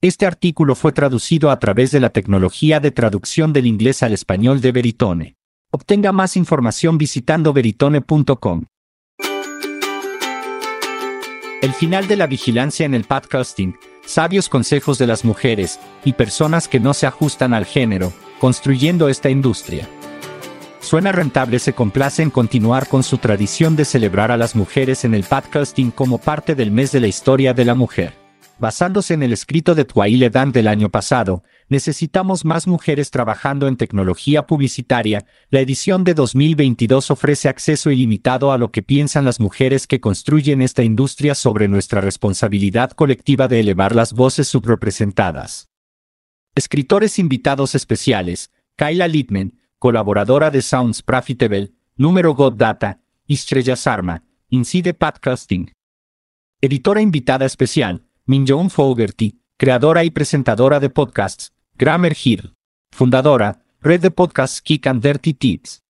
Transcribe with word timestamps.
Este 0.00 0.26
artículo 0.26 0.76
fue 0.76 0.92
traducido 0.92 1.50
a 1.50 1.58
través 1.58 1.90
de 1.90 1.98
la 1.98 2.10
tecnología 2.10 2.78
de 2.78 2.92
traducción 2.92 3.52
del 3.52 3.66
inglés 3.66 4.04
al 4.04 4.12
español 4.12 4.60
de 4.60 4.70
Veritone. 4.70 5.34
Obtenga 5.72 6.12
más 6.12 6.36
información 6.36 6.98
visitando 6.98 7.52
veritone.com. 7.52 8.66
El 11.60 11.72
final 11.72 12.06
de 12.06 12.16
la 12.16 12.28
vigilancia 12.28 12.86
en 12.86 12.94
el 12.94 13.02
podcasting, 13.02 13.76
sabios 14.06 14.48
consejos 14.48 14.98
de 14.98 15.08
las 15.08 15.24
mujeres 15.24 15.80
y 16.04 16.12
personas 16.12 16.68
que 16.68 16.78
no 16.78 16.94
se 16.94 17.08
ajustan 17.08 17.52
al 17.52 17.66
género, 17.66 18.12
construyendo 18.38 19.08
esta 19.08 19.30
industria. 19.30 19.88
Suena 20.78 21.10
rentable 21.10 21.58
se 21.58 21.72
complace 21.72 22.22
en 22.22 22.30
continuar 22.30 22.86
con 22.86 23.02
su 23.02 23.18
tradición 23.18 23.74
de 23.74 23.84
celebrar 23.84 24.30
a 24.30 24.36
las 24.36 24.54
mujeres 24.54 25.04
en 25.04 25.14
el 25.14 25.24
podcasting 25.24 25.90
como 25.90 26.18
parte 26.18 26.54
del 26.54 26.70
mes 26.70 26.92
de 26.92 27.00
la 27.00 27.08
historia 27.08 27.52
de 27.52 27.64
la 27.64 27.74
mujer. 27.74 28.17
Basándose 28.58 29.14
en 29.14 29.22
el 29.22 29.32
escrito 29.32 29.76
de 29.76 29.84
Twaile 29.84 30.30
Dan 30.30 30.50
del 30.50 30.66
año 30.66 30.90
pasado, 30.90 31.44
necesitamos 31.68 32.44
más 32.44 32.66
mujeres 32.66 33.12
trabajando 33.12 33.68
en 33.68 33.76
tecnología 33.76 34.48
publicitaria. 34.48 35.26
La 35.50 35.60
edición 35.60 36.02
de 36.02 36.14
2022 36.14 37.12
ofrece 37.12 37.48
acceso 37.48 37.92
ilimitado 37.92 38.50
a 38.50 38.58
lo 38.58 38.72
que 38.72 38.82
piensan 38.82 39.24
las 39.24 39.38
mujeres 39.38 39.86
que 39.86 40.00
construyen 40.00 40.60
esta 40.60 40.82
industria 40.82 41.36
sobre 41.36 41.68
nuestra 41.68 42.00
responsabilidad 42.00 42.90
colectiva 42.90 43.46
de 43.46 43.60
elevar 43.60 43.94
las 43.94 44.12
voces 44.12 44.48
subrepresentadas. 44.48 45.68
Escritores 46.56 47.20
invitados 47.20 47.76
especiales: 47.76 48.50
Kyla 48.74 49.06
Littman, 49.06 49.60
colaboradora 49.78 50.50
de 50.50 50.62
Sounds 50.62 51.02
Profitable, 51.02 51.70
Número 51.96 52.34
God 52.34 52.54
Data, 52.54 53.00
Estrella 53.28 53.76
Sarma, 53.76 54.24
Incide 54.48 54.94
Podcasting. 54.94 55.70
Editora 56.60 57.00
invitada 57.00 57.46
especial: 57.46 58.07
Minjoon 58.30 58.68
Fogerty, 58.68 59.40
creadora 59.56 60.04
y 60.04 60.10
presentadora 60.10 60.80
de 60.80 60.90
podcasts, 60.90 61.54
Grammar 61.78 62.14
Hill. 62.22 62.52
Fundadora, 62.92 63.64
Red 63.80 64.02
de 64.02 64.10
Podcasts 64.10 64.60
Kick 64.60 64.86
and 64.86 65.02
Dirty 65.02 65.32
Tips. 65.32 65.80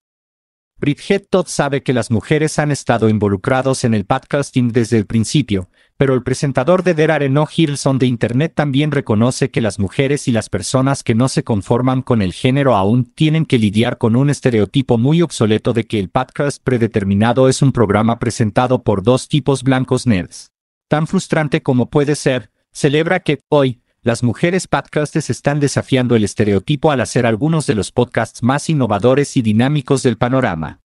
Bridget 0.79 1.27
Todd 1.31 1.47
sabe 1.49 1.83
que 1.83 1.93
las 1.93 2.13
mujeres 2.13 2.61
han 2.61 2.71
estado 2.71 3.09
involucrados 3.09 3.83
en 3.83 3.93
el 3.93 4.05
podcasting 4.05 4.69
desde 4.69 4.99
el 4.99 5.07
principio, 5.07 5.69
pero 5.97 6.15
el 6.15 6.23
presentador 6.23 6.85
de 6.85 6.95
There 6.95 7.29
No 7.29 7.49
Hilson 7.53 7.99
de 7.99 8.07
Internet 8.07 8.53
también 8.55 8.93
reconoce 8.93 9.51
que 9.51 9.61
las 9.61 9.81
mujeres 9.81 10.29
y 10.29 10.31
las 10.31 10.49
personas 10.49 11.03
que 11.03 11.17
no 11.17 11.29
se 11.29 11.43
conforman 11.43 12.03
con 12.03 12.23
el 12.23 12.33
género 12.33 12.77
aún 12.77 13.05
tienen 13.05 13.47
que 13.47 13.59
lidiar 13.59 13.99
con 13.99 14.15
un 14.15 14.31
estereotipo 14.31 14.97
muy 14.97 15.23
obsoleto 15.23 15.73
de 15.73 15.89
que 15.89 15.99
el 15.99 16.09
podcast 16.09 16.63
predeterminado 16.63 17.49
es 17.49 17.63
un 17.63 17.73
programa 17.73 18.21
presentado 18.21 18.85
por 18.85 19.03
dos 19.03 19.27
tipos 19.27 19.65
blancos 19.65 20.07
nerds 20.07 20.53
tan 20.89 21.07
frustrante 21.07 21.63
como 21.63 21.91
puede 21.91 22.17
ser, 22.17 22.51
celebra 22.73 23.21
que, 23.21 23.41
hoy, 23.49 23.81
las 24.03 24.23
mujeres 24.23 24.67
podcasters 24.67 25.29
están 25.29 25.61
desafiando 25.61 26.17
el 26.17 26.25
estereotipo 26.25 26.91
al 26.91 27.01
hacer 27.01 27.27
algunos 27.27 27.67
de 27.67 27.75
los 27.75 27.93
podcasts 27.93 28.43
más 28.43 28.71
innovadores 28.71 29.37
y 29.37 29.43
dinámicos 29.43 30.03
del 30.03 30.17
panorama. 30.17 30.81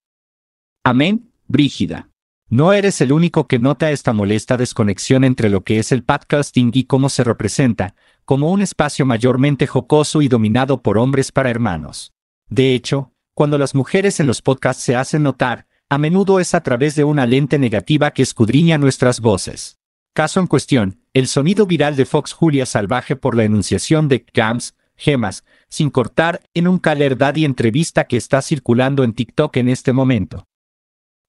Amén, 0.83 1.31
Brígida. 1.47 2.09
No 2.49 2.73
eres 2.73 3.01
el 3.01 3.11
único 3.11 3.47
que 3.47 3.59
nota 3.59 3.91
esta 3.91 4.13
molesta 4.13 4.57
desconexión 4.57 5.23
entre 5.23 5.49
lo 5.49 5.63
que 5.63 5.79
es 5.79 5.91
el 5.91 6.03
podcasting 6.03 6.71
y 6.73 6.83
cómo 6.83 7.09
se 7.09 7.23
representa, 7.23 7.95
como 8.25 8.51
un 8.51 8.61
espacio 8.61 9.05
mayormente 9.05 9.65
jocoso 9.67 10.21
y 10.21 10.27
dominado 10.27 10.81
por 10.81 10.97
hombres 10.97 11.31
para 11.31 11.49
hermanos. 11.49 12.13
De 12.49 12.75
hecho, 12.75 13.11
cuando 13.33 13.57
las 13.57 13.73
mujeres 13.73 14.19
en 14.19 14.27
los 14.27 14.41
podcasts 14.41 14.83
se 14.83 14.95
hacen 14.95 15.23
notar, 15.23 15.65
a 15.89 15.97
menudo 15.97 16.39
es 16.39 16.53
a 16.53 16.61
través 16.61 16.95
de 16.95 17.03
una 17.03 17.25
lente 17.25 17.57
negativa 17.57 18.11
que 18.11 18.21
escudriña 18.21 18.77
nuestras 18.77 19.19
voces. 19.19 19.79
Caso 20.13 20.39
en 20.39 20.45
cuestión, 20.45 20.99
el 21.15 21.27
sonido 21.27 21.65
viral 21.65 21.95
de 21.95 22.05
Fox 22.05 22.33
Julia 22.33 22.67
Salvaje 22.67 23.15
por 23.15 23.35
la 23.35 23.45
enunciación 23.45 24.07
de 24.07 24.23
gams, 24.31 24.75
gemas, 24.95 25.43
sin 25.69 25.89
cortar, 25.89 26.43
en 26.53 26.67
un 26.67 26.77
Caller 26.77 27.17
Daddy 27.17 27.45
entrevista 27.45 28.03
que 28.03 28.17
está 28.17 28.43
circulando 28.43 29.03
en 29.03 29.13
TikTok 29.13 29.57
en 29.57 29.69
este 29.69 29.91
momento. 29.91 30.47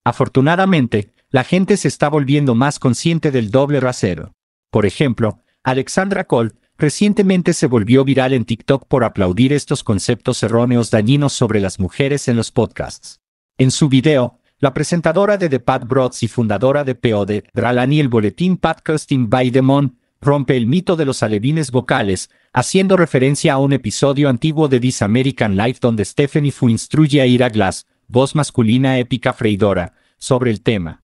Afortunadamente, 0.05 1.12
la 1.31 1.44
gente 1.44 1.78
se 1.78 1.89
está 1.89 2.11
volviendo 2.11 2.55
más 2.55 2.78
consciente 2.78 3.31
del 3.31 3.50
doble 3.50 3.81
rasero. 3.81 4.34
Por 4.71 4.84
ejemplo, 4.84 5.41
Alexandra 5.62 6.25
Cole, 6.25 6.53
recientemente 6.77 7.55
se 7.55 7.67
volvió 7.67 8.05
viral 8.05 8.34
en 8.34 8.44
TikTok 8.44 8.87
por 8.87 9.03
aplaudir 9.03 9.55
estos 9.55 9.83
conceptos 9.83 10.43
erróneos 10.43 10.91
dañinos 10.91 11.33
sobre 11.33 11.59
las 11.61 11.81
mujeres 11.81 12.28
en 12.28 12.37
los 12.37 12.50
podcasts. 12.50 13.19
En 13.56 13.71
su 13.71 13.89
video, 13.89 14.41
la 14.64 14.72
presentadora 14.72 15.36
de 15.36 15.50
The 15.50 15.60
Pat 15.60 15.86
Broads 15.86 16.22
y 16.22 16.28
fundadora 16.28 16.84
de 16.84 16.94
POD, 16.94 17.42
Dralani 17.52 18.00
el 18.00 18.08
boletín 18.08 18.56
Podcasting 18.56 19.28
by 19.28 19.50
Demon, 19.50 19.98
rompe 20.22 20.56
el 20.56 20.66
mito 20.66 20.97
de 20.97 21.04
los 21.04 21.22
alevines 21.22 21.70
vocales, 21.70 22.30
haciendo 22.54 22.97
referencia 22.97 23.52
a 23.52 23.58
un 23.58 23.75
episodio 23.75 24.30
antiguo 24.30 24.69
de 24.69 24.80
This 24.80 25.02
American 25.02 25.58
Life 25.58 25.80
donde 25.82 26.06
Stephanie 26.06 26.50
Fu 26.50 26.70
instruye 26.70 27.20
a 27.20 27.26
Ira 27.26 27.50
Glass, 27.50 27.84
voz 28.08 28.34
masculina 28.34 28.98
épica 28.98 29.34
freidora, 29.34 29.92
sobre 30.16 30.50
el 30.50 30.62
tema. 30.62 31.02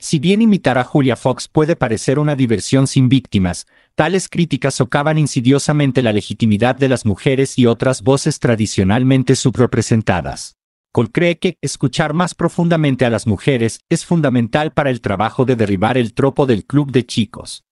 Si 0.00 0.18
bien 0.18 0.42
imitar 0.42 0.76
a 0.76 0.82
Julia 0.82 1.14
Fox 1.14 1.46
puede 1.46 1.76
parecer 1.76 2.18
una 2.18 2.34
diversión 2.34 2.88
sin 2.88 3.08
víctimas, 3.08 3.68
tales 3.94 4.28
críticas 4.28 4.74
socavan 4.74 5.16
insidiosamente 5.16 6.02
la 6.02 6.12
legitimidad 6.12 6.74
de 6.74 6.88
las 6.88 7.06
mujeres 7.06 7.56
y 7.56 7.66
otras 7.66 8.02
voces 8.02 8.40
tradicionalmente 8.40 9.36
subrepresentadas. 9.36 10.56
Cole 10.94 11.10
cree 11.10 11.40
que 11.40 11.58
escuchar 11.60 12.14
más 12.14 12.36
profundamente 12.36 13.04
a 13.04 13.10
las 13.10 13.26
mujeres 13.26 13.80
es 13.88 14.06
fundamental 14.06 14.72
para 14.72 14.90
el 14.90 15.00
trabajo 15.00 15.44
de 15.44 15.56
derribar 15.56 15.98
el 15.98 16.14
tropo 16.14 16.46
del 16.46 16.64
club 16.66 16.92
de 16.92 17.04
chicos. 17.04 17.64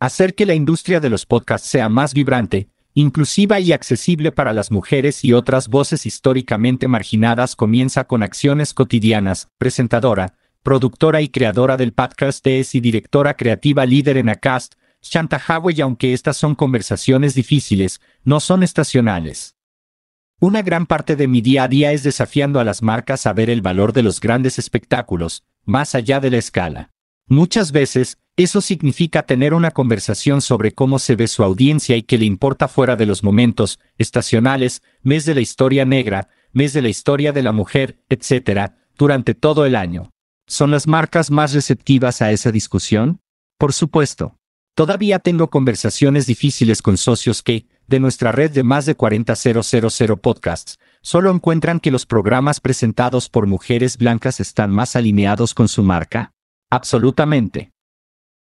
Hacer 0.00 0.34
que 0.34 0.44
la 0.44 0.54
industria 0.54 0.98
de 0.98 1.08
los 1.08 1.24
podcasts 1.24 1.68
sea 1.68 1.88
más 1.88 2.14
vibrante, 2.14 2.68
inclusiva 2.94 3.60
y 3.60 3.70
accesible 3.70 4.32
para 4.32 4.52
las 4.52 4.72
mujeres 4.72 5.24
y 5.24 5.32
otras 5.32 5.68
voces 5.68 6.04
históricamente 6.04 6.88
marginadas 6.88 7.54
comienza 7.54 8.08
con 8.08 8.24
acciones 8.24 8.74
cotidianas, 8.74 9.46
presentadora, 9.56 10.34
productora 10.64 11.20
y 11.20 11.28
creadora 11.28 11.76
del 11.76 11.92
podcast 11.92 12.44
es 12.48 12.74
y 12.74 12.80
directora 12.80 13.36
creativa 13.36 13.86
líder 13.86 14.16
en 14.16 14.30
Acast, 14.30 14.74
Shanta 15.00 15.40
y 15.70 15.80
aunque 15.80 16.12
estas 16.12 16.38
son 16.38 16.56
conversaciones 16.56 17.36
difíciles, 17.36 18.00
no 18.24 18.40
son 18.40 18.64
estacionales. 18.64 19.54
Una 20.42 20.62
gran 20.62 20.86
parte 20.86 21.14
de 21.14 21.28
mi 21.28 21.40
día 21.40 21.62
a 21.62 21.68
día 21.68 21.92
es 21.92 22.02
desafiando 22.02 22.58
a 22.58 22.64
las 22.64 22.82
marcas 22.82 23.26
a 23.26 23.32
ver 23.32 23.48
el 23.48 23.62
valor 23.62 23.92
de 23.92 24.02
los 24.02 24.18
grandes 24.18 24.58
espectáculos, 24.58 25.44
más 25.64 25.94
allá 25.94 26.18
de 26.18 26.32
la 26.32 26.38
escala. 26.38 26.90
Muchas 27.28 27.70
veces, 27.70 28.18
eso 28.36 28.60
significa 28.60 29.22
tener 29.22 29.54
una 29.54 29.70
conversación 29.70 30.40
sobre 30.42 30.72
cómo 30.72 30.98
se 30.98 31.14
ve 31.14 31.28
su 31.28 31.44
audiencia 31.44 31.96
y 31.96 32.02
qué 32.02 32.18
le 32.18 32.24
importa 32.24 32.66
fuera 32.66 32.96
de 32.96 33.06
los 33.06 33.22
momentos 33.22 33.78
estacionales, 33.98 34.82
mes 35.00 35.26
de 35.26 35.36
la 35.36 35.42
historia 35.42 35.84
negra, 35.84 36.28
mes 36.50 36.72
de 36.72 36.82
la 36.82 36.88
historia 36.88 37.30
de 37.30 37.44
la 37.44 37.52
mujer, 37.52 38.00
etc., 38.08 38.72
durante 38.98 39.34
todo 39.34 39.64
el 39.64 39.76
año. 39.76 40.10
¿Son 40.48 40.72
las 40.72 40.88
marcas 40.88 41.30
más 41.30 41.52
receptivas 41.52 42.20
a 42.20 42.32
esa 42.32 42.50
discusión? 42.50 43.20
Por 43.58 43.72
supuesto. 43.72 44.34
Todavía 44.74 45.20
tengo 45.20 45.50
conversaciones 45.50 46.26
difíciles 46.26 46.82
con 46.82 46.96
socios 46.96 47.44
que, 47.44 47.66
de 47.92 48.00
nuestra 48.00 48.32
red 48.32 48.50
de 48.50 48.62
más 48.62 48.86
de 48.86 48.96
40.000 48.96 50.18
podcasts, 50.18 50.78
solo 51.02 51.30
encuentran 51.30 51.78
que 51.78 51.90
los 51.90 52.06
programas 52.06 52.58
presentados 52.58 53.28
por 53.28 53.46
mujeres 53.46 53.98
blancas 53.98 54.40
están 54.40 54.70
más 54.70 54.96
alineados 54.96 55.52
con 55.52 55.68
su 55.68 55.82
marca? 55.82 56.32
Absolutamente. 56.70 57.70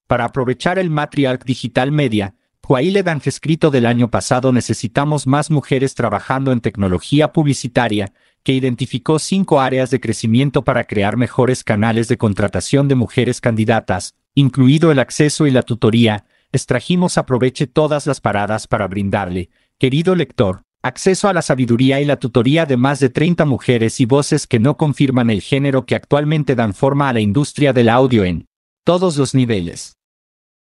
Para 0.06 0.26
aprovechar 0.26 0.78
el 0.78 0.90
Matriarch 0.90 1.44
Digital 1.44 1.90
Media, 1.90 2.34
Huaile 2.70 3.02
escrito 3.24 3.72
del 3.72 3.84
año 3.84 4.10
pasado 4.10 4.52
necesitamos 4.52 5.26
más 5.26 5.50
mujeres 5.50 5.96
trabajando 5.96 6.52
en 6.52 6.60
tecnología 6.60 7.32
publicitaria, 7.32 8.12
que 8.44 8.52
identificó 8.52 9.18
cinco 9.18 9.60
áreas 9.60 9.90
de 9.90 10.00
crecimiento 10.00 10.62
para 10.62 10.84
crear 10.84 11.16
mejores 11.16 11.64
canales 11.64 12.06
de 12.06 12.16
contratación 12.16 12.86
de 12.86 12.94
mujeres 12.94 13.40
candidatas, 13.40 14.14
incluido 14.34 14.92
el 14.92 15.00
acceso 15.00 15.48
y 15.48 15.50
la 15.50 15.62
tutoría, 15.62 16.26
extrajimos 16.52 17.18
aproveche 17.18 17.66
todas 17.66 18.06
las 18.06 18.20
paradas 18.20 18.66
para 18.66 18.88
brindarle, 18.88 19.50
querido 19.78 20.14
lector, 20.14 20.62
acceso 20.82 21.28
a 21.28 21.32
la 21.32 21.42
sabiduría 21.42 22.00
y 22.00 22.04
la 22.04 22.16
tutoría 22.16 22.66
de 22.66 22.76
más 22.76 23.00
de 23.00 23.10
30 23.10 23.44
mujeres 23.44 24.00
y 24.00 24.06
voces 24.06 24.46
que 24.46 24.58
no 24.58 24.76
confirman 24.76 25.30
el 25.30 25.42
género 25.42 25.86
que 25.86 25.94
actualmente 25.94 26.54
dan 26.54 26.74
forma 26.74 27.08
a 27.08 27.12
la 27.12 27.20
industria 27.20 27.72
del 27.72 27.88
audio 27.88 28.24
en 28.24 28.46
todos 28.84 29.16
los 29.16 29.34
niveles. 29.34 29.96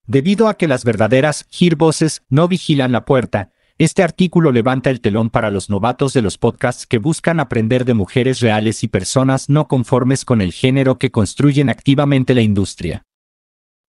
Debido 0.07 0.48
a 0.48 0.56
que 0.56 0.68
las 0.68 0.86
verdaderas 0.86 1.48
hear 1.51 1.75
voces 1.75 2.24
no 2.30 2.48
vigilan 2.48 2.92
la 2.92 3.06
puerta, 3.06 3.51
este 3.77 4.04
artículo 4.04 4.51
levanta 4.51 4.89
el 4.89 5.01
telón 5.01 5.30
para 5.30 5.50
los 5.50 5.69
novatos 5.69 6.13
de 6.13 6.22
los 6.22 6.38
podcasts 6.38 6.88
que 6.88 6.98
buscan 6.98 7.39
aprender 7.39 7.83
de 7.83 7.94
mujeres 7.94 8.39
reales 8.39 8.83
y 8.83 8.88
personas 8.88 9.50
no 9.50 9.68
conformes 9.68 10.24
con 10.24 10.39
el 10.42 10.54
género 10.54 10.98
que 10.98 11.12
construyen 11.12 11.69
activamente 11.69 12.33
la 12.36 12.42
industria. 12.42 13.04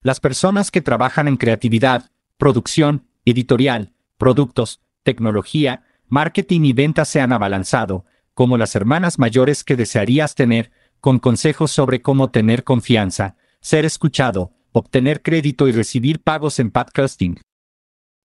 Las 0.07 0.21
personas 0.21 0.71
que 0.71 0.79
trabajan 0.79 1.27
en 1.27 1.35
creatividad, 1.35 2.11
producción, 2.37 3.09
editorial, 3.25 3.91
productos, 4.17 4.79
tecnología, 5.03 5.83
marketing 6.07 6.61
y 6.61 6.71
ventas 6.71 7.09
se 7.09 7.19
han 7.19 7.33
abalanzado, 7.33 8.05
como 8.33 8.57
las 8.57 8.73
hermanas 8.77 9.19
mayores 9.19 9.65
que 9.65 9.75
desearías 9.75 10.33
tener, 10.33 10.71
con 11.01 11.19
consejos 11.19 11.71
sobre 11.71 12.01
cómo 12.01 12.31
tener 12.31 12.63
confianza, 12.63 13.35
ser 13.59 13.83
escuchado, 13.83 14.53
obtener 14.71 15.21
crédito 15.21 15.67
y 15.67 15.73
recibir 15.73 16.21
pagos 16.21 16.59
en 16.59 16.71
podcasting. 16.71 17.41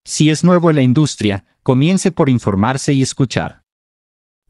Si 0.04 0.30
es 0.30 0.44
nuevo 0.44 0.70
en 0.70 0.76
la 0.76 0.82
industria, 0.82 1.46
comience 1.64 2.12
por 2.12 2.28
informarse 2.28 2.92
y 2.92 3.02
escuchar. 3.02 3.64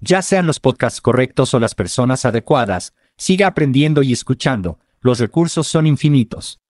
Ya 0.00 0.20
sean 0.20 0.46
los 0.46 0.60
podcasts 0.60 1.00
correctos 1.00 1.54
o 1.54 1.60
las 1.60 1.74
personas 1.74 2.26
adecuadas, 2.26 2.92
siga 3.16 3.46
aprendiendo 3.46 4.02
y 4.02 4.12
escuchando, 4.12 4.80
los 5.00 5.18
recursos 5.18 5.66
son 5.66 5.86
infinitos. 5.86 6.61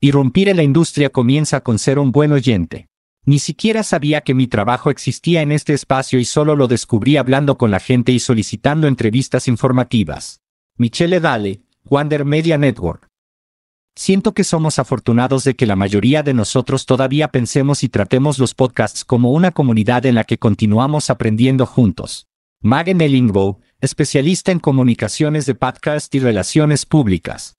Irrumpir 0.00 0.48
en 0.48 0.58
la 0.58 0.62
industria 0.62 1.10
comienza 1.10 1.62
con 1.62 1.80
ser 1.80 1.98
un 1.98 2.12
buen 2.12 2.30
oyente. 2.30 2.88
Ni 3.24 3.40
siquiera 3.40 3.82
sabía 3.82 4.20
que 4.20 4.32
mi 4.32 4.46
trabajo 4.46 4.90
existía 4.90 5.42
en 5.42 5.50
este 5.50 5.74
espacio 5.74 6.20
y 6.20 6.24
solo 6.24 6.54
lo 6.54 6.68
descubrí 6.68 7.16
hablando 7.16 7.58
con 7.58 7.72
la 7.72 7.80
gente 7.80 8.12
y 8.12 8.20
solicitando 8.20 8.86
entrevistas 8.86 9.48
informativas. 9.48 10.40
Michelle 10.76 11.18
Dale, 11.18 11.62
Wander 11.84 12.24
Media 12.24 12.56
Network. 12.56 13.08
Siento 13.96 14.34
que 14.34 14.44
somos 14.44 14.78
afortunados 14.78 15.42
de 15.42 15.56
que 15.56 15.66
la 15.66 15.74
mayoría 15.74 16.22
de 16.22 16.32
nosotros 16.32 16.86
todavía 16.86 17.32
pensemos 17.32 17.82
y 17.82 17.88
tratemos 17.88 18.38
los 18.38 18.54
podcasts 18.54 19.04
como 19.04 19.32
una 19.32 19.50
comunidad 19.50 20.06
en 20.06 20.14
la 20.14 20.22
que 20.22 20.38
continuamos 20.38 21.10
aprendiendo 21.10 21.66
juntos. 21.66 22.28
Magen 22.62 23.00
Ellingbow, 23.00 23.58
especialista 23.80 24.52
en 24.52 24.60
comunicaciones 24.60 25.44
de 25.46 25.56
podcast 25.56 26.14
y 26.14 26.20
relaciones 26.20 26.86
públicas. 26.86 27.57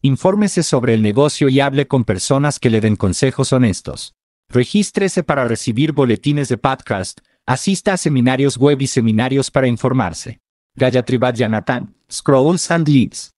Infórmese 0.00 0.62
sobre 0.62 0.94
el 0.94 1.02
negocio 1.02 1.48
y 1.48 1.58
hable 1.58 1.88
con 1.88 2.04
personas 2.04 2.60
que 2.60 2.70
le 2.70 2.80
den 2.80 2.94
consejos 2.94 3.52
honestos. 3.52 4.14
Regístrese 4.48 5.24
para 5.24 5.44
recibir 5.44 5.90
boletines 5.90 6.48
de 6.48 6.56
podcast, 6.56 7.18
asista 7.46 7.94
a 7.94 7.96
seminarios 7.96 8.58
web 8.58 8.80
y 8.80 8.86
seminarios 8.86 9.50
para 9.50 9.66
informarse. 9.66 10.40
Gayatri 10.76 11.18
Jonathan, 11.34 11.96
Scrolls 12.08 12.70
and 12.70 12.88
Leads. 12.88 13.32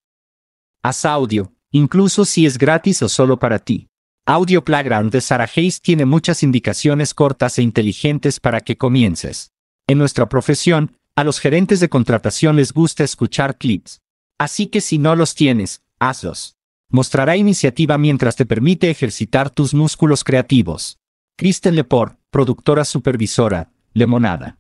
Haz 0.83 1.07
audio, 1.07 1.55
incluso 1.71 2.27
si 2.27 2.45
es 2.45 2.59
gratis 2.59 3.01
o 3.01 3.09
solo 3.09 3.39
para 3.39 3.59
ti. 3.59 3.89
Audio 4.27 4.63
Playground 4.63 5.11
de 5.11 5.23
Sarah 5.23 5.49
Hayes 5.57 5.81
tiene 5.81 6.05
muchas 6.05 6.43
indicaciones 6.43 7.15
cortas 7.15 7.59
e 7.59 7.63
inteligentes 7.63 8.39
para 8.39 8.61
que 8.61 8.77
comiences. 8.77 9.55
En 9.87 9.97
nuestra 9.97 10.29
profesión, 10.29 10.99
a 11.17 11.25
los 11.25 11.41
gerentes 11.41 11.81
de 11.81 11.89
contratación 11.89 12.57
les 12.57 12.75
gusta 12.75 13.03
escuchar 13.03 13.57
clips. 13.57 14.03
Así 14.39 14.67
que 14.67 14.83
si 14.83 14.99
no 14.99 15.17
los 15.17 15.35
tienes, 15.35 15.83
hazlos. 16.01 16.57
Mostrará 16.91 17.37
iniciativa 17.37 17.97
mientras 17.99 18.35
te 18.35 18.47
permite 18.47 18.91
ejercitar 18.91 19.51
tus 19.51 19.75
músculos 19.75 20.25
creativos. 20.25 20.99
Kristen 21.37 21.77
Lepore, 21.77 22.17
productora 22.31 22.85
supervisora, 22.85 23.71
Lemonada. 23.93 24.59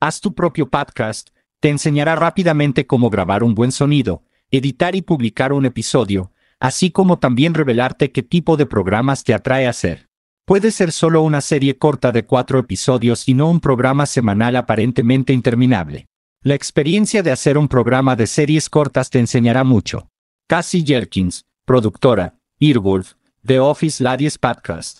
Haz 0.00 0.20
tu 0.20 0.34
propio 0.34 0.68
podcast, 0.68 1.30
te 1.60 1.68
enseñará 1.68 2.14
rápidamente 2.14 2.86
cómo 2.86 3.10
grabar 3.10 3.42
un 3.42 3.54
buen 3.54 3.72
sonido, 3.72 4.22
editar 4.50 4.94
y 4.94 5.02
publicar 5.02 5.52
un 5.52 5.64
episodio, 5.64 6.32
así 6.60 6.90
como 6.90 7.18
también 7.18 7.54
revelarte 7.54 8.12
qué 8.12 8.22
tipo 8.22 8.56
de 8.56 8.66
programas 8.66 9.24
te 9.24 9.34
atrae 9.34 9.66
hacer. 9.66 10.08
Puede 10.44 10.70
ser 10.70 10.92
solo 10.92 11.22
una 11.22 11.40
serie 11.40 11.78
corta 11.78 12.12
de 12.12 12.24
cuatro 12.24 12.58
episodios 12.58 13.28
y 13.28 13.34
no 13.34 13.48
un 13.48 13.60
programa 13.60 14.06
semanal 14.06 14.56
aparentemente 14.56 15.32
interminable. 15.32 16.06
La 16.42 16.54
experiencia 16.54 17.22
de 17.22 17.30
hacer 17.30 17.56
un 17.56 17.68
programa 17.68 18.16
de 18.16 18.26
series 18.26 18.68
cortas 18.68 19.08
te 19.10 19.20
enseñará 19.20 19.62
mucho. 19.62 20.08
Cassie 20.48 20.84
Jerkins, 20.84 21.46
productora, 21.64 22.38
Earwolf, 22.60 23.14
The 23.44 23.58
Office 23.58 24.02
Ladies 24.02 24.36
Podcast. 24.36 24.98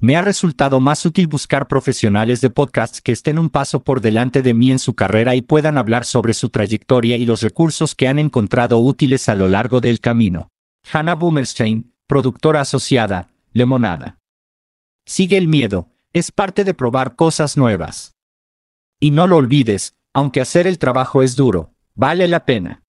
Me 0.00 0.16
ha 0.16 0.22
resultado 0.22 0.80
más 0.80 1.06
útil 1.06 1.28
buscar 1.28 1.68
profesionales 1.68 2.40
de 2.40 2.50
podcasts 2.50 3.00
que 3.00 3.12
estén 3.12 3.38
un 3.38 3.48
paso 3.48 3.84
por 3.84 4.00
delante 4.00 4.42
de 4.42 4.54
mí 4.54 4.72
en 4.72 4.78
su 4.78 4.94
carrera 4.94 5.36
y 5.36 5.42
puedan 5.42 5.78
hablar 5.78 6.04
sobre 6.04 6.34
su 6.34 6.50
trayectoria 6.50 7.16
y 7.16 7.24
los 7.26 7.42
recursos 7.42 7.94
que 7.94 8.08
han 8.08 8.18
encontrado 8.18 8.78
útiles 8.78 9.28
a 9.28 9.36
lo 9.36 9.48
largo 9.48 9.80
del 9.80 10.00
camino. 10.00 10.48
Hannah 10.92 11.14
Boomerstein, 11.14 11.92
productora 12.06 12.60
asociada, 12.60 13.30
Lemonada. 13.52 14.18
Sigue 15.06 15.38
el 15.38 15.46
miedo, 15.48 15.90
es 16.12 16.32
parte 16.32 16.64
de 16.64 16.74
probar 16.74 17.14
cosas 17.14 17.56
nuevas. 17.56 18.16
Y 19.00 19.12
no 19.12 19.28
lo 19.28 19.36
olvides, 19.36 19.94
aunque 20.12 20.40
hacer 20.40 20.66
el 20.66 20.78
trabajo 20.78 21.22
es 21.22 21.36
duro, 21.36 21.72
vale 21.94 22.26
la 22.26 22.44
pena. 22.44 22.82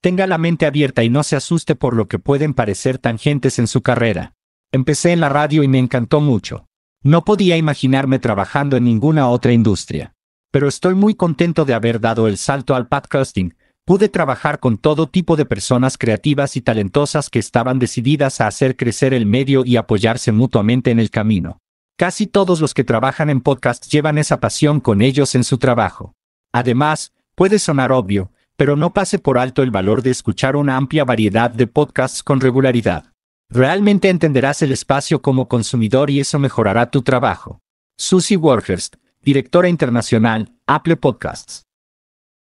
Tenga 0.00 0.26
la 0.26 0.38
mente 0.38 0.66
abierta 0.66 1.02
y 1.02 1.10
no 1.10 1.22
se 1.22 1.36
asuste 1.36 1.74
por 1.74 1.94
lo 1.94 2.06
que 2.08 2.18
pueden 2.18 2.54
parecer 2.54 2.98
tangentes 2.98 3.58
en 3.58 3.66
su 3.66 3.82
carrera. 3.82 4.34
Empecé 4.72 5.12
en 5.12 5.20
la 5.20 5.28
radio 5.28 5.62
y 5.62 5.68
me 5.68 5.78
encantó 5.78 6.20
mucho. 6.20 6.66
No 7.02 7.24
podía 7.24 7.56
imaginarme 7.56 8.18
trabajando 8.18 8.76
en 8.76 8.84
ninguna 8.84 9.28
otra 9.28 9.52
industria. 9.52 10.14
Pero 10.50 10.68
estoy 10.68 10.94
muy 10.94 11.14
contento 11.14 11.64
de 11.64 11.74
haber 11.74 12.00
dado 12.00 12.28
el 12.28 12.36
salto 12.36 12.74
al 12.74 12.88
podcasting. 12.88 13.54
Pude 13.84 14.08
trabajar 14.08 14.58
con 14.58 14.78
todo 14.78 15.08
tipo 15.08 15.36
de 15.36 15.44
personas 15.44 15.96
creativas 15.98 16.56
y 16.56 16.60
talentosas 16.60 17.30
que 17.30 17.38
estaban 17.38 17.78
decididas 17.78 18.40
a 18.40 18.48
hacer 18.48 18.76
crecer 18.76 19.14
el 19.14 19.26
medio 19.26 19.64
y 19.64 19.76
apoyarse 19.76 20.32
mutuamente 20.32 20.90
en 20.90 20.98
el 20.98 21.10
camino. 21.10 21.58
Casi 21.96 22.26
todos 22.26 22.60
los 22.60 22.74
que 22.74 22.84
trabajan 22.84 23.30
en 23.30 23.40
podcast 23.40 23.90
llevan 23.90 24.18
esa 24.18 24.40
pasión 24.40 24.80
con 24.80 25.02
ellos 25.02 25.34
en 25.34 25.44
su 25.44 25.58
trabajo. 25.58 26.14
Además, 26.52 27.12
puede 27.34 27.58
sonar 27.58 27.92
obvio, 27.92 28.32
pero 28.56 28.76
no 28.76 28.92
pase 28.92 29.18
por 29.18 29.38
alto 29.38 29.62
el 29.62 29.70
valor 29.70 30.02
de 30.02 30.10
escuchar 30.10 30.56
una 30.56 30.76
amplia 30.76 31.04
variedad 31.04 31.50
de 31.50 31.66
podcasts 31.66 32.22
con 32.22 32.40
regularidad. 32.40 33.12
Realmente 33.48 34.08
entenderás 34.08 34.62
el 34.62 34.72
espacio 34.72 35.22
como 35.22 35.48
consumidor 35.48 36.10
y 36.10 36.20
eso 36.20 36.38
mejorará 36.38 36.90
tu 36.90 37.02
trabajo. 37.02 37.60
Susie 37.96 38.36
Warhurst, 38.36 38.96
directora 39.22 39.68
internacional, 39.68 40.52
Apple 40.66 40.96
Podcasts. 40.96 41.64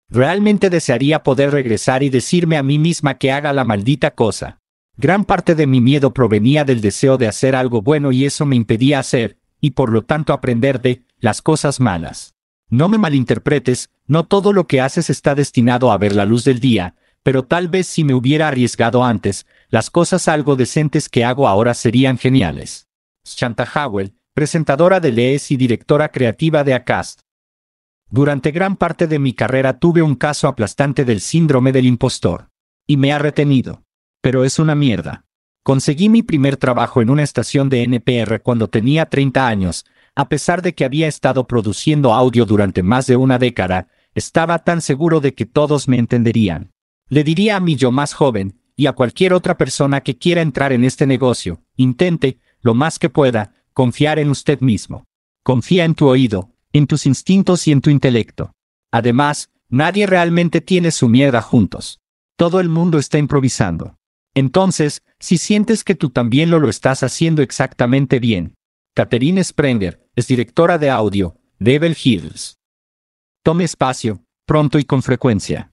Realmente 0.09 0.69
desearía 0.69 1.23
poder 1.23 1.51
regresar 1.51 2.03
y 2.03 2.09
decirme 2.09 2.57
a 2.57 2.63
mí 2.63 2.79
misma 2.79 3.15
que 3.15 3.31
haga 3.31 3.53
la 3.53 3.63
maldita 3.63 4.11
cosa. 4.11 4.59
Gran 4.97 5.25
parte 5.25 5.56
de 5.56 5.68
mi 5.68 5.81
miedo 5.81 6.13
provenía 6.13 6.63
del 6.63 6.81
deseo 6.81 7.18
de 7.18 7.27
hacer 7.27 7.56
algo 7.56 7.81
bueno 7.81 8.11
y 8.11 8.25
eso 8.25 8.45
me 8.45 8.56
impedía 8.56 9.00
hacer, 9.00 9.38
y 9.59 9.71
por 9.71 9.91
lo 9.91 10.03
tanto 10.03 10.31
aprender 10.31 10.81
de, 10.81 11.03
las 11.19 11.41
cosas 11.41 11.79
malas. 11.79 12.34
No 12.69 12.89
me 12.89 12.97
malinterpretes, 12.97 13.89
no 14.07 14.25
todo 14.25 14.53
lo 14.53 14.67
que 14.67 14.81
haces 14.81 15.09
está 15.09 15.35
destinado 15.35 15.91
a 15.91 15.97
ver 15.97 16.15
la 16.15 16.25
luz 16.25 16.44
del 16.44 16.59
día, 16.59 16.95
pero 17.23 17.44
tal 17.44 17.69
vez 17.69 17.88
si 17.88 18.03
me 18.03 18.13
hubiera 18.13 18.47
arriesgado 18.47 19.03
antes, 19.03 19.45
las 19.69 19.89
cosas 19.89 20.27
algo 20.27 20.56
decentes 20.56 21.09
que 21.09 21.25
hago 21.25 21.47
ahora 21.47 21.73
serían 21.73 22.17
geniales. 22.17 22.88
Shanta 23.23 23.67
Howell, 23.73 24.15
presentadora 24.33 25.00
de 25.00 25.12
Lees 25.12 25.50
y 25.51 25.57
directora 25.57 26.09
creativa 26.09 26.63
de 26.63 26.73
Acast. 26.73 27.21
Durante 28.09 28.51
gran 28.51 28.75
parte 28.75 29.07
de 29.07 29.18
mi 29.18 29.33
carrera 29.33 29.79
tuve 29.79 30.01
un 30.01 30.15
caso 30.15 30.47
aplastante 30.47 31.06
del 31.06 31.21
síndrome 31.21 31.71
del 31.71 31.85
impostor. 31.85 32.50
Y 32.88 32.97
me 32.97 33.11
ha 33.11 33.18
retenido. 33.18 33.83
Pero 34.21 34.44
es 34.44 34.59
una 34.59 34.75
mierda. 34.75 35.25
Conseguí 35.63 36.09
mi 36.09 36.21
primer 36.21 36.57
trabajo 36.57 37.01
en 37.01 37.09
una 37.09 37.23
estación 37.23 37.69
de 37.69 37.81
NPR 37.83 38.41
cuando 38.41 38.68
tenía 38.68 39.07
30 39.07 39.47
años, 39.47 39.85
a 40.16 40.30
pesar 40.30 40.62
de 40.62 40.74
que 40.74 40.86
había 40.86 41.07
estado 41.07 41.45
produciendo 41.45 42.14
audio 42.14 42.45
durante 42.45 42.84
más 42.84 43.06
de 43.06 43.18
una 43.18 43.38
década, 43.38 43.90
estaba 44.14 44.60
tan 44.60 44.81
seguro 44.81 45.19
de 45.19 45.34
que 45.34 45.45
todos 45.45 45.88
me 45.88 45.98
entenderían. 45.98 46.72
Le 47.10 47.24
diría 47.24 47.57
a 47.57 47.60
mi 47.60 47.76
yo 47.76 47.92
más 47.92 48.14
joven, 48.14 48.60
y 48.78 48.88
a 48.88 48.94
cualquier 48.94 49.34
otra 49.34 49.57
persona 49.57 50.02
que 50.02 50.18
quiera 50.18 50.42
entrar 50.42 50.74
en 50.74 50.84
este 50.84 51.06
negocio, 51.06 51.62
intente, 51.76 52.40
lo 52.62 52.74
más 52.74 52.98
que 52.98 53.10
pueda, 53.10 53.54
confiar 53.74 54.19
en 54.19 54.30
usted 54.30 54.60
mismo. 54.62 55.06
Confía 55.44 55.86
en 55.86 55.95
tu 55.95 56.07
oído, 56.07 56.52
en 56.74 56.88
tus 56.88 57.06
instintos 57.06 57.68
y 57.68 57.72
en 57.72 57.81
tu 57.81 57.90
intelecto. 57.90 58.54
Además, 58.92 59.50
nadie 59.69 60.07
realmente 60.07 60.62
tiene 60.62 60.92
su 60.92 61.10
mierda 61.10 61.42
juntos. 61.42 62.00
Todo 62.38 62.60
el 62.60 62.69
mundo 62.69 62.98
está 62.98 63.18
improvisando. 63.18 63.98
Entonces, 64.34 65.04
si 65.19 65.38
sientes 65.38 65.84
que 65.84 65.95
tú 65.95 66.10
también 66.10 66.50
lo 66.50 66.60
lo 66.60 66.69
estás 66.69 67.04
haciendo 67.04 67.42
exactamente 67.42 68.19
bien. 68.19 68.56
Catherine 68.95 69.44
Sprenger, 69.44 70.07
es 70.16 70.28
directora 70.28 70.78
de 70.78 70.90
audio, 70.90 71.35
Devil 71.59 71.97
Hills. 72.02 72.56
Tome 73.44 73.66
espacio, 73.66 74.23
pronto 74.47 74.80
y 74.80 74.85
con 74.85 75.04
frecuencia 75.04 75.69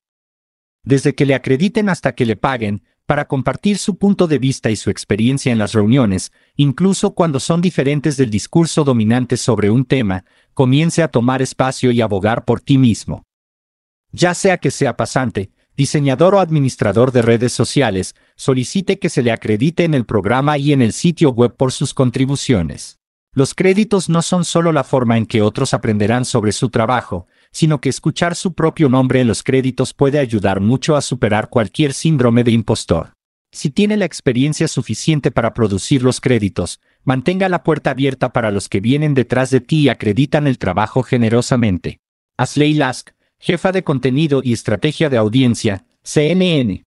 desde 0.84 1.14
que 1.14 1.26
le 1.26 1.34
acrediten 1.34 1.88
hasta 1.88 2.14
que 2.14 2.26
le 2.26 2.36
paguen, 2.36 2.82
para 3.06 3.26
compartir 3.26 3.78
su 3.78 3.98
punto 3.98 4.26
de 4.26 4.38
vista 4.38 4.70
y 4.70 4.76
su 4.76 4.90
experiencia 4.90 5.52
en 5.52 5.58
las 5.58 5.72
reuniones, 5.72 6.32
incluso 6.56 7.14
cuando 7.14 7.40
son 7.40 7.60
diferentes 7.60 8.16
del 8.16 8.30
discurso 8.30 8.84
dominante 8.84 9.36
sobre 9.36 9.70
un 9.70 9.84
tema, 9.84 10.24
comience 10.54 11.02
a 11.02 11.08
tomar 11.08 11.42
espacio 11.42 11.90
y 11.90 12.00
abogar 12.00 12.44
por 12.44 12.60
ti 12.60 12.78
mismo. 12.78 13.24
Ya 14.12 14.34
sea 14.34 14.58
que 14.58 14.70
sea 14.70 14.96
pasante, 14.96 15.50
diseñador 15.76 16.34
o 16.34 16.40
administrador 16.40 17.12
de 17.12 17.22
redes 17.22 17.52
sociales, 17.52 18.14
solicite 18.36 18.98
que 18.98 19.08
se 19.08 19.22
le 19.22 19.32
acredite 19.32 19.84
en 19.84 19.94
el 19.94 20.06
programa 20.06 20.58
y 20.58 20.72
en 20.72 20.82
el 20.82 20.92
sitio 20.92 21.30
web 21.30 21.54
por 21.56 21.72
sus 21.72 21.94
contribuciones. 21.94 22.98
Los 23.34 23.54
créditos 23.54 24.10
no 24.10 24.20
son 24.20 24.44
solo 24.44 24.72
la 24.72 24.84
forma 24.84 25.16
en 25.16 25.24
que 25.24 25.40
otros 25.40 25.72
aprenderán 25.72 26.26
sobre 26.26 26.52
su 26.52 26.68
trabajo, 26.68 27.26
sino 27.50 27.80
que 27.80 27.88
escuchar 27.88 28.36
su 28.36 28.52
propio 28.52 28.90
nombre 28.90 29.22
en 29.22 29.26
los 29.26 29.42
créditos 29.42 29.94
puede 29.94 30.18
ayudar 30.18 30.60
mucho 30.60 30.96
a 30.96 31.00
superar 31.00 31.48
cualquier 31.48 31.94
síndrome 31.94 32.44
de 32.44 32.50
impostor. 32.50 33.14
Si 33.50 33.70
tiene 33.70 33.96
la 33.96 34.04
experiencia 34.04 34.68
suficiente 34.68 35.30
para 35.30 35.54
producir 35.54 36.02
los 36.02 36.20
créditos, 36.20 36.80
mantenga 37.04 37.48
la 37.48 37.62
puerta 37.62 37.92
abierta 37.92 38.34
para 38.34 38.50
los 38.50 38.68
que 38.68 38.80
vienen 38.80 39.14
detrás 39.14 39.50
de 39.50 39.60
ti 39.60 39.80
y 39.80 39.88
acreditan 39.88 40.46
el 40.46 40.58
trabajo 40.58 41.02
generosamente. 41.02 42.00
Ashley 42.36 42.74
Lask, 42.74 43.12
jefa 43.38 43.72
de 43.72 43.82
contenido 43.82 44.42
y 44.44 44.52
estrategia 44.52 45.08
de 45.08 45.16
audiencia, 45.16 45.86
CNN. 46.02 46.84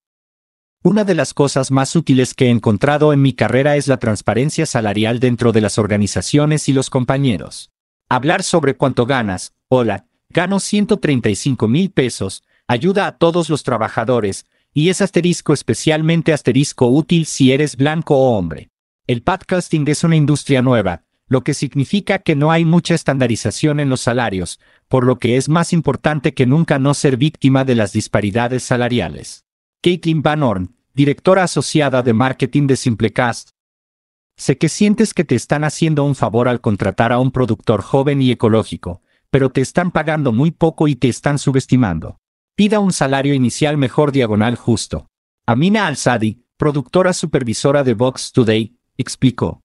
Una 0.85 1.03
de 1.03 1.15
las 1.15 1.33
cosas 1.33 1.71
más 1.71 1.95
útiles 1.95 2.35
que 2.35 2.45
he 2.45 2.49
encontrado 2.51 3.11
en 3.11 3.19
mi 3.19 3.33
carrera 3.33 3.75
es 3.75 3.87
la 3.87 3.97
transparencia 3.97 4.67
salarial 4.67 5.19
dentro 5.19 5.51
de 5.51 5.59
las 5.59 5.79
organizaciones 5.79 6.69
y 6.69 6.73
los 6.73 6.91
compañeros. 6.91 7.71
Hablar 8.07 8.43
sobre 8.43 8.77
cuánto 8.77 9.07
ganas, 9.07 9.55
hola, 9.67 10.05
gano 10.29 10.59
135 10.59 11.67
mil 11.67 11.89
pesos, 11.89 12.43
ayuda 12.67 13.07
a 13.07 13.17
todos 13.17 13.49
los 13.49 13.63
trabajadores, 13.63 14.45
y 14.75 14.89
es 14.89 15.01
asterisco 15.01 15.53
especialmente 15.53 16.33
asterisco 16.33 16.87
útil 16.87 17.25
si 17.25 17.51
eres 17.51 17.77
blanco 17.77 18.15
o 18.15 18.37
hombre. 18.37 18.69
El 19.07 19.23
podcasting 19.23 19.87
es 19.87 20.03
una 20.03 20.17
industria 20.17 20.61
nueva, 20.61 21.01
lo 21.27 21.43
que 21.43 21.55
significa 21.55 22.19
que 22.19 22.35
no 22.35 22.51
hay 22.51 22.63
mucha 22.63 22.93
estandarización 22.93 23.79
en 23.79 23.89
los 23.89 24.01
salarios, 24.01 24.59
por 24.87 25.03
lo 25.03 25.17
que 25.17 25.35
es 25.35 25.49
más 25.49 25.73
importante 25.73 26.35
que 26.35 26.45
nunca 26.45 26.77
no 26.77 26.93
ser 26.93 27.17
víctima 27.17 27.65
de 27.65 27.73
las 27.73 27.91
disparidades 27.91 28.61
salariales. 28.61 29.45
Caitlin 29.81 30.23
Van 30.23 30.41
Horn, 30.41 30.74
directora 30.95 31.43
asociada 31.43 32.01
de 32.01 32.13
marketing 32.13 32.67
de 32.67 32.77
Simplecast. 32.77 33.49
Sé 34.37 34.57
que 34.57 34.69
sientes 34.69 35.13
que 35.13 35.25
te 35.25 35.35
están 35.35 35.65
haciendo 35.65 36.05
un 36.05 36.15
favor 36.15 36.47
al 36.47 36.61
contratar 36.61 37.11
a 37.11 37.19
un 37.19 37.31
productor 37.31 37.81
joven 37.81 38.21
y 38.21 38.31
ecológico, 38.31 39.01
pero 39.29 39.49
te 39.49 39.59
están 39.59 39.91
pagando 39.91 40.31
muy 40.31 40.51
poco 40.51 40.87
y 40.87 40.95
te 40.95 41.09
están 41.09 41.37
subestimando. 41.37 42.17
Pida 42.55 42.79
un 42.79 42.93
salario 42.93 43.33
inicial 43.33 43.77
mejor 43.77 44.13
diagonal 44.13 44.55
justo. 44.55 45.07
Amina 45.45 45.85
Al-Sadi, 45.87 46.45
productora 46.55 47.11
supervisora 47.11 47.83
de 47.83 47.93
Vox 47.93 48.31
Today, 48.31 48.77
explicó. 48.97 49.61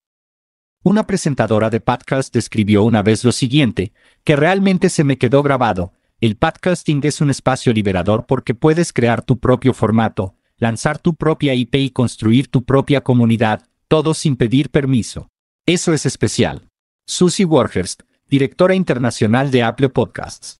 Una 0.82 1.06
presentadora 1.06 1.70
de 1.70 1.78
podcast 1.78 2.34
describió 2.34 2.82
una 2.82 3.02
vez 3.02 3.24
lo 3.24 3.30
siguiente, 3.30 3.92
que 4.24 4.34
realmente 4.34 4.88
se 4.88 5.04
me 5.04 5.16
quedó 5.16 5.44
grabado, 5.44 5.92
el 6.20 6.36
podcasting 6.36 7.00
es 7.04 7.20
un 7.20 7.30
espacio 7.30 7.72
liberador 7.72 8.26
porque 8.26 8.54
puedes 8.54 8.92
crear 8.92 9.22
tu 9.22 9.38
propio 9.38 9.72
formato, 9.72 10.34
lanzar 10.60 10.98
tu 10.98 11.14
propia 11.14 11.54
IP 11.54 11.74
y 11.76 11.90
construir 11.90 12.48
tu 12.48 12.64
propia 12.64 13.00
comunidad, 13.00 13.66
todo 13.88 14.14
sin 14.14 14.36
pedir 14.36 14.70
permiso. 14.70 15.28
Eso 15.66 15.92
es 15.92 16.06
especial. 16.06 16.68
Susie 17.08 17.44
Warhurst, 17.44 18.02
directora 18.28 18.74
internacional 18.74 19.50
de 19.50 19.64
Apple 19.64 19.88
Podcasts. 19.88 20.58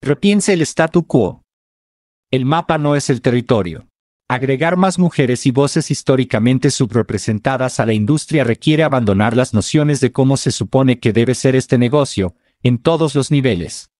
Repiense 0.00 0.54
el 0.54 0.62
statu 0.62 1.06
quo. 1.06 1.42
El 2.30 2.44
mapa 2.44 2.78
no 2.78 2.94
es 2.94 3.10
el 3.10 3.20
territorio. 3.20 3.88
Agregar 4.30 4.76
más 4.76 4.98
mujeres 4.98 5.46
y 5.46 5.50
voces 5.50 5.90
históricamente 5.90 6.70
subrepresentadas 6.70 7.80
a 7.80 7.86
la 7.86 7.94
industria 7.94 8.44
requiere 8.44 8.84
abandonar 8.84 9.36
las 9.36 9.52
nociones 9.52 10.00
de 10.00 10.12
cómo 10.12 10.36
se 10.36 10.52
supone 10.52 11.00
que 11.00 11.12
debe 11.12 11.34
ser 11.34 11.56
este 11.56 11.78
negocio, 11.78 12.34
en 12.62 12.78
todos 12.78 13.14
los 13.14 13.30
niveles. 13.30 13.90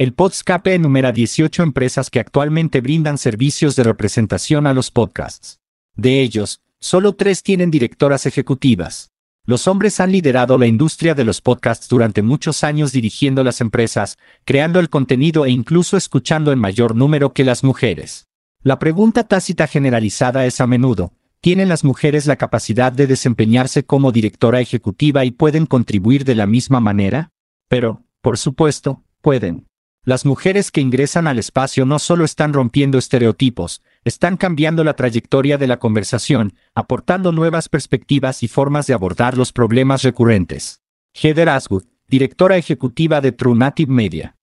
El 0.00 0.14
Podscape 0.14 0.72
enumera 0.72 1.12
18 1.12 1.62
empresas 1.62 2.08
que 2.08 2.20
actualmente 2.20 2.80
brindan 2.80 3.18
servicios 3.18 3.76
de 3.76 3.84
representación 3.84 4.66
a 4.66 4.72
los 4.72 4.90
podcasts. 4.90 5.60
De 5.94 6.22
ellos, 6.22 6.62
solo 6.78 7.16
tres 7.16 7.42
tienen 7.42 7.70
directoras 7.70 8.24
ejecutivas. 8.24 9.10
Los 9.44 9.68
hombres 9.68 10.00
han 10.00 10.10
liderado 10.10 10.56
la 10.56 10.66
industria 10.66 11.14
de 11.14 11.24
los 11.24 11.42
podcasts 11.42 11.86
durante 11.86 12.22
muchos 12.22 12.64
años 12.64 12.92
dirigiendo 12.92 13.44
las 13.44 13.60
empresas, 13.60 14.16
creando 14.46 14.80
el 14.80 14.88
contenido 14.88 15.44
e 15.44 15.50
incluso 15.50 15.98
escuchando 15.98 16.50
en 16.50 16.60
mayor 16.60 16.96
número 16.96 17.34
que 17.34 17.44
las 17.44 17.62
mujeres. 17.62 18.26
La 18.62 18.78
pregunta 18.78 19.24
tácita 19.24 19.66
generalizada 19.66 20.46
es 20.46 20.62
a 20.62 20.66
menudo, 20.66 21.12
¿tienen 21.42 21.68
las 21.68 21.84
mujeres 21.84 22.24
la 22.24 22.36
capacidad 22.36 22.90
de 22.90 23.06
desempeñarse 23.06 23.84
como 23.84 24.12
directora 24.12 24.62
ejecutiva 24.62 25.26
y 25.26 25.30
pueden 25.30 25.66
contribuir 25.66 26.24
de 26.24 26.36
la 26.36 26.46
misma 26.46 26.80
manera? 26.80 27.32
Pero, 27.68 28.02
por 28.22 28.38
supuesto, 28.38 29.04
pueden. 29.20 29.66
Las 30.02 30.24
mujeres 30.24 30.70
que 30.70 30.80
ingresan 30.80 31.26
al 31.26 31.38
espacio 31.38 31.84
no 31.84 31.98
solo 31.98 32.24
están 32.24 32.54
rompiendo 32.54 32.96
estereotipos, 32.96 33.82
están 34.02 34.38
cambiando 34.38 34.82
la 34.82 34.94
trayectoria 34.94 35.58
de 35.58 35.66
la 35.66 35.78
conversación, 35.78 36.54
aportando 36.74 37.32
nuevas 37.32 37.68
perspectivas 37.68 38.42
y 38.42 38.48
formas 38.48 38.86
de 38.86 38.94
abordar 38.94 39.36
los 39.36 39.52
problemas 39.52 40.02
recurrentes. 40.02 40.80
Heather 41.12 41.50
Aswood, 41.50 41.84
directora 42.08 42.56
ejecutiva 42.56 43.20
de 43.20 43.32
True 43.32 43.58
Native 43.58 43.92
Media. 43.92 44.36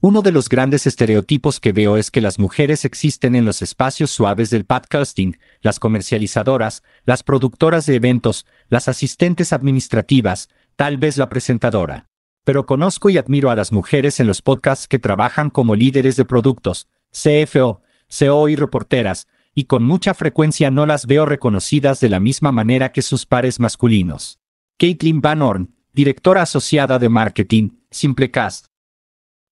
Uno 0.00 0.22
de 0.22 0.30
los 0.30 0.48
grandes 0.48 0.86
estereotipos 0.86 1.58
que 1.58 1.72
veo 1.72 1.96
es 1.96 2.12
que 2.12 2.20
las 2.20 2.38
mujeres 2.38 2.84
existen 2.84 3.34
en 3.34 3.44
los 3.44 3.62
espacios 3.62 4.12
suaves 4.12 4.48
del 4.50 4.64
podcasting, 4.64 5.38
las 5.60 5.80
comercializadoras, 5.80 6.84
las 7.04 7.24
productoras 7.24 7.84
de 7.86 7.96
eventos, 7.96 8.46
las 8.68 8.86
asistentes 8.86 9.52
administrativas, 9.52 10.50
tal 10.76 10.98
vez 10.98 11.16
la 11.16 11.28
presentadora 11.28 12.08
pero 12.48 12.64
conozco 12.64 13.10
y 13.10 13.18
admiro 13.18 13.50
a 13.50 13.56
las 13.56 13.72
mujeres 13.72 14.20
en 14.20 14.26
los 14.26 14.40
podcasts 14.40 14.88
que 14.88 14.98
trabajan 14.98 15.50
como 15.50 15.74
líderes 15.74 16.16
de 16.16 16.24
productos, 16.24 16.88
CFO, 17.10 17.82
CO 18.08 18.48
y 18.48 18.56
reporteras, 18.56 19.28
y 19.54 19.64
con 19.64 19.84
mucha 19.84 20.14
frecuencia 20.14 20.70
no 20.70 20.86
las 20.86 21.04
veo 21.04 21.26
reconocidas 21.26 22.00
de 22.00 22.08
la 22.08 22.20
misma 22.20 22.50
manera 22.50 22.90
que 22.90 23.02
sus 23.02 23.26
pares 23.26 23.60
masculinos. 23.60 24.38
Caitlin 24.78 25.20
Van 25.20 25.42
Horn, 25.42 25.74
directora 25.92 26.40
asociada 26.40 26.98
de 26.98 27.10
marketing, 27.10 27.68
Simplecast. 27.90 28.68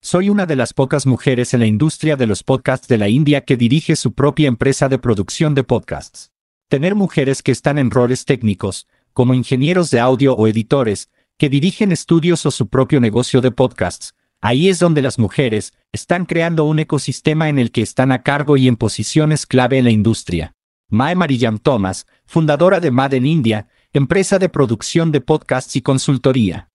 Soy 0.00 0.30
una 0.30 0.46
de 0.46 0.56
las 0.56 0.72
pocas 0.72 1.04
mujeres 1.04 1.52
en 1.52 1.60
la 1.60 1.66
industria 1.66 2.16
de 2.16 2.26
los 2.26 2.42
podcasts 2.42 2.88
de 2.88 2.96
la 2.96 3.10
India 3.10 3.42
que 3.42 3.58
dirige 3.58 3.94
su 3.94 4.14
propia 4.14 4.48
empresa 4.48 4.88
de 4.88 4.98
producción 4.98 5.54
de 5.54 5.64
podcasts. 5.64 6.32
Tener 6.68 6.94
mujeres 6.94 7.42
que 7.42 7.52
están 7.52 7.76
en 7.76 7.90
roles 7.90 8.24
técnicos, 8.24 8.88
como 9.12 9.34
ingenieros 9.34 9.90
de 9.90 10.00
audio 10.00 10.34
o 10.34 10.46
editores, 10.46 11.10
que 11.38 11.48
dirigen 11.48 11.92
estudios 11.92 12.46
o 12.46 12.50
su 12.50 12.68
propio 12.68 13.00
negocio 13.00 13.40
de 13.40 13.50
podcasts. 13.50 14.14
Ahí 14.40 14.68
es 14.68 14.78
donde 14.78 15.02
las 15.02 15.18
mujeres 15.18 15.74
están 15.92 16.24
creando 16.24 16.64
un 16.64 16.78
ecosistema 16.78 17.48
en 17.48 17.58
el 17.58 17.70
que 17.70 17.82
están 17.82 18.12
a 18.12 18.22
cargo 18.22 18.56
y 18.56 18.68
en 18.68 18.76
posiciones 18.76 19.46
clave 19.46 19.78
en 19.78 19.84
la 19.84 19.90
industria. 19.90 20.54
Mae 20.88 21.16
Mariyam 21.16 21.58
Thomas, 21.58 22.06
fundadora 22.26 22.80
de 22.80 22.90
Mad 22.90 23.14
en 23.14 23.26
India, 23.26 23.68
empresa 23.92 24.38
de 24.38 24.48
producción 24.48 25.10
de 25.10 25.20
podcasts 25.20 25.74
y 25.76 25.82
consultoría. 25.82 26.68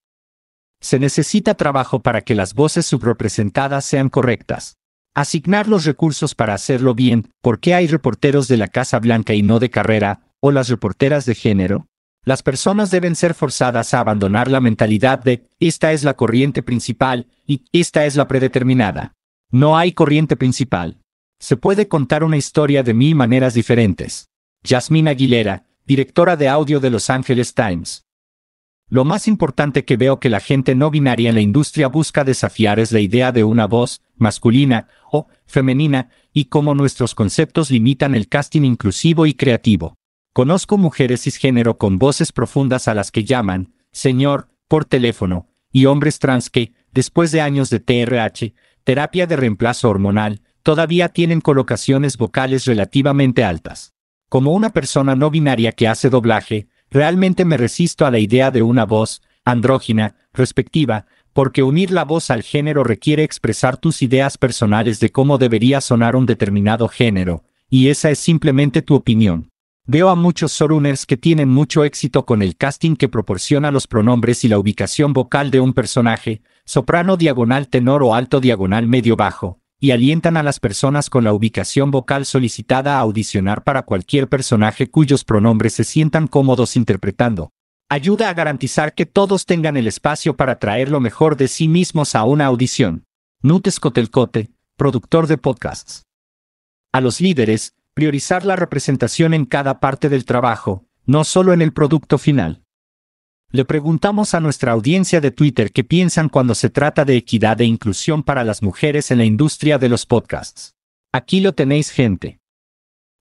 Se 0.81 0.99
necesita 0.99 1.53
trabajo 1.53 2.01
para 2.01 2.21
que 2.21 2.35
las 2.35 2.53
voces 2.53 2.85
subrepresentadas 2.87 3.85
sean 3.85 4.09
correctas. 4.09 4.77
Asignar 5.13 5.67
los 5.67 5.85
recursos 5.85 6.35
para 6.35 6.53
hacerlo 6.53 6.95
bien, 6.95 7.29
¿por 7.41 7.59
qué 7.59 7.75
hay 7.75 7.87
reporteros 7.87 8.47
de 8.47 8.57
la 8.57 8.67
Casa 8.67 8.99
Blanca 8.99 9.33
y 9.33 9.43
no 9.43 9.59
de 9.59 9.69
carrera, 9.69 10.33
o 10.39 10.51
las 10.51 10.69
reporteras 10.69 11.25
de 11.25 11.35
género? 11.35 11.87
Las 12.23 12.43
personas 12.43 12.91
deben 12.91 13.15
ser 13.15 13.33
forzadas 13.33 13.93
a 13.93 13.99
abandonar 13.99 14.49
la 14.49 14.59
mentalidad 14.59 15.23
de 15.23 15.47
esta 15.59 15.91
es 15.91 16.03
la 16.03 16.13
corriente 16.13 16.61
principal 16.61 17.27
y 17.47 17.63
esta 17.71 18.05
es 18.05 18.15
la 18.15 18.27
predeterminada. 18.27 19.13
No 19.49 19.75
hay 19.75 19.93
corriente 19.93 20.35
principal. 20.35 21.01
Se 21.39 21.57
puede 21.57 21.87
contar 21.87 22.23
una 22.23 22.37
historia 22.37 22.83
de 22.83 22.93
mil 22.93 23.15
maneras 23.15 23.55
diferentes. 23.55 24.29
Jasmine 24.63 25.09
Aguilera, 25.09 25.65
directora 25.87 26.37
de 26.37 26.47
audio 26.47 26.79
de 26.79 26.91
Los 26.91 27.09
Angeles 27.09 27.55
Times. 27.55 28.05
Lo 28.87 29.03
más 29.03 29.27
importante 29.27 29.83
que 29.83 29.97
veo 29.97 30.19
que 30.19 30.29
la 30.29 30.41
gente 30.41 30.75
no 30.75 30.91
binaria 30.91 31.29
en 31.29 31.35
la 31.35 31.41
industria 31.41 31.87
busca 31.87 32.23
desafiar 32.23 32.79
es 32.79 32.91
la 32.91 32.99
idea 32.99 33.31
de 33.31 33.43
una 33.43 33.65
voz, 33.65 34.01
masculina 34.15 34.89
o 35.11 35.27
femenina, 35.45 36.09
y 36.33 36.45
cómo 36.45 36.75
nuestros 36.75 37.15
conceptos 37.15 37.71
limitan 37.71 38.13
el 38.13 38.27
casting 38.27 38.63
inclusivo 38.63 39.25
y 39.25 39.33
creativo. 39.33 39.95
Conozco 40.33 40.77
mujeres 40.77 41.23
cisgénero 41.23 41.77
con 41.77 41.97
voces 41.97 42.31
profundas 42.31 42.87
a 42.87 42.93
las 42.93 43.11
que 43.11 43.25
llaman, 43.25 43.73
Señor, 43.91 44.47
por 44.69 44.85
teléfono, 44.85 45.49
y 45.73 45.87
hombres 45.87 46.19
trans 46.19 46.49
que, 46.49 46.71
después 46.93 47.33
de 47.33 47.41
años 47.41 47.69
de 47.69 47.81
TRH, 47.81 48.53
terapia 48.85 49.27
de 49.27 49.35
reemplazo 49.35 49.89
hormonal, 49.89 50.41
todavía 50.63 51.09
tienen 51.09 51.41
colocaciones 51.41 52.15
vocales 52.15 52.63
relativamente 52.63 53.43
altas. 53.43 53.93
Como 54.29 54.53
una 54.53 54.69
persona 54.69 55.17
no 55.17 55.29
binaria 55.31 55.73
que 55.73 55.89
hace 55.89 56.09
doblaje, 56.09 56.69
realmente 56.89 57.43
me 57.43 57.57
resisto 57.57 58.05
a 58.05 58.11
la 58.11 58.19
idea 58.19 58.51
de 58.51 58.61
una 58.61 58.85
voz, 58.85 59.21
andrógina, 59.43 60.15
respectiva, 60.31 61.07
porque 61.33 61.61
unir 61.61 61.91
la 61.91 62.05
voz 62.05 62.29
al 62.29 62.43
género 62.43 62.85
requiere 62.85 63.23
expresar 63.23 63.75
tus 63.75 64.01
ideas 64.01 64.37
personales 64.37 65.01
de 65.01 65.11
cómo 65.11 65.37
debería 65.37 65.81
sonar 65.81 66.15
un 66.15 66.25
determinado 66.25 66.87
género, 66.87 67.43
y 67.69 67.89
esa 67.89 68.09
es 68.11 68.19
simplemente 68.19 68.81
tu 68.81 68.95
opinión. 68.95 69.50
Veo 69.87 70.09
a 70.09 70.15
muchos 70.15 70.51
soruners 70.51 71.07
que 71.07 71.17
tienen 71.17 71.49
mucho 71.49 71.83
éxito 71.83 72.23
con 72.23 72.43
el 72.43 72.55
casting 72.55 72.95
que 72.95 73.09
proporciona 73.09 73.71
los 73.71 73.87
pronombres 73.87 74.43
y 74.43 74.47
la 74.47 74.59
ubicación 74.59 75.11
vocal 75.11 75.49
de 75.49 75.59
un 75.59 75.73
personaje, 75.73 76.43
soprano 76.65 77.17
diagonal 77.17 77.67
tenor 77.67 78.03
o 78.03 78.13
alto 78.13 78.39
diagonal 78.39 78.87
medio 78.87 79.15
bajo, 79.15 79.59
y 79.79 79.89
alientan 79.89 80.37
a 80.37 80.43
las 80.43 80.59
personas 80.59 81.09
con 81.09 81.23
la 81.23 81.33
ubicación 81.33 81.89
vocal 81.89 82.27
solicitada 82.27 82.97
a 82.97 82.99
audicionar 82.99 83.63
para 83.63 83.81
cualquier 83.81 84.29
personaje 84.29 84.91
cuyos 84.91 85.23
pronombres 85.23 85.73
se 85.73 85.83
sientan 85.83 86.27
cómodos 86.27 86.75
interpretando. 86.75 87.51
Ayuda 87.89 88.29
a 88.29 88.35
garantizar 88.35 88.93
que 88.93 89.07
todos 89.07 89.47
tengan 89.47 89.77
el 89.77 89.87
espacio 89.87 90.37
para 90.37 90.59
traer 90.59 90.89
lo 90.89 90.99
mejor 90.99 91.37
de 91.37 91.47
sí 91.47 91.67
mismos 91.67 92.13
a 92.13 92.23
una 92.23 92.45
audición. 92.45 93.05
Nutes 93.41 93.79
Cotelcote, 93.79 94.51
productor 94.77 95.25
de 95.25 95.39
podcasts. 95.39 96.05
A 96.93 97.01
los 97.01 97.19
líderes, 97.19 97.73
priorizar 97.93 98.45
la 98.45 98.55
representación 98.55 99.33
en 99.33 99.45
cada 99.45 99.79
parte 99.79 100.09
del 100.09 100.25
trabajo, 100.25 100.85
no 101.05 101.23
solo 101.23 101.53
en 101.53 101.61
el 101.61 101.73
producto 101.73 102.17
final. 102.17 102.63
Le 103.51 103.65
preguntamos 103.65 104.33
a 104.33 104.39
nuestra 104.39 104.71
audiencia 104.71 105.19
de 105.19 105.31
Twitter 105.31 105.73
qué 105.73 105.83
piensan 105.83 106.29
cuando 106.29 106.55
se 106.55 106.69
trata 106.69 107.03
de 107.03 107.17
equidad 107.17 107.59
e 107.59 107.65
inclusión 107.65 108.23
para 108.23 108.45
las 108.45 108.63
mujeres 108.63 109.11
en 109.11 109.17
la 109.17 109.25
industria 109.25 109.77
de 109.77 109.89
los 109.89 110.05
podcasts. 110.05 110.73
Aquí 111.11 111.41
lo 111.41 111.53
tenéis 111.53 111.91
gente. 111.91 112.39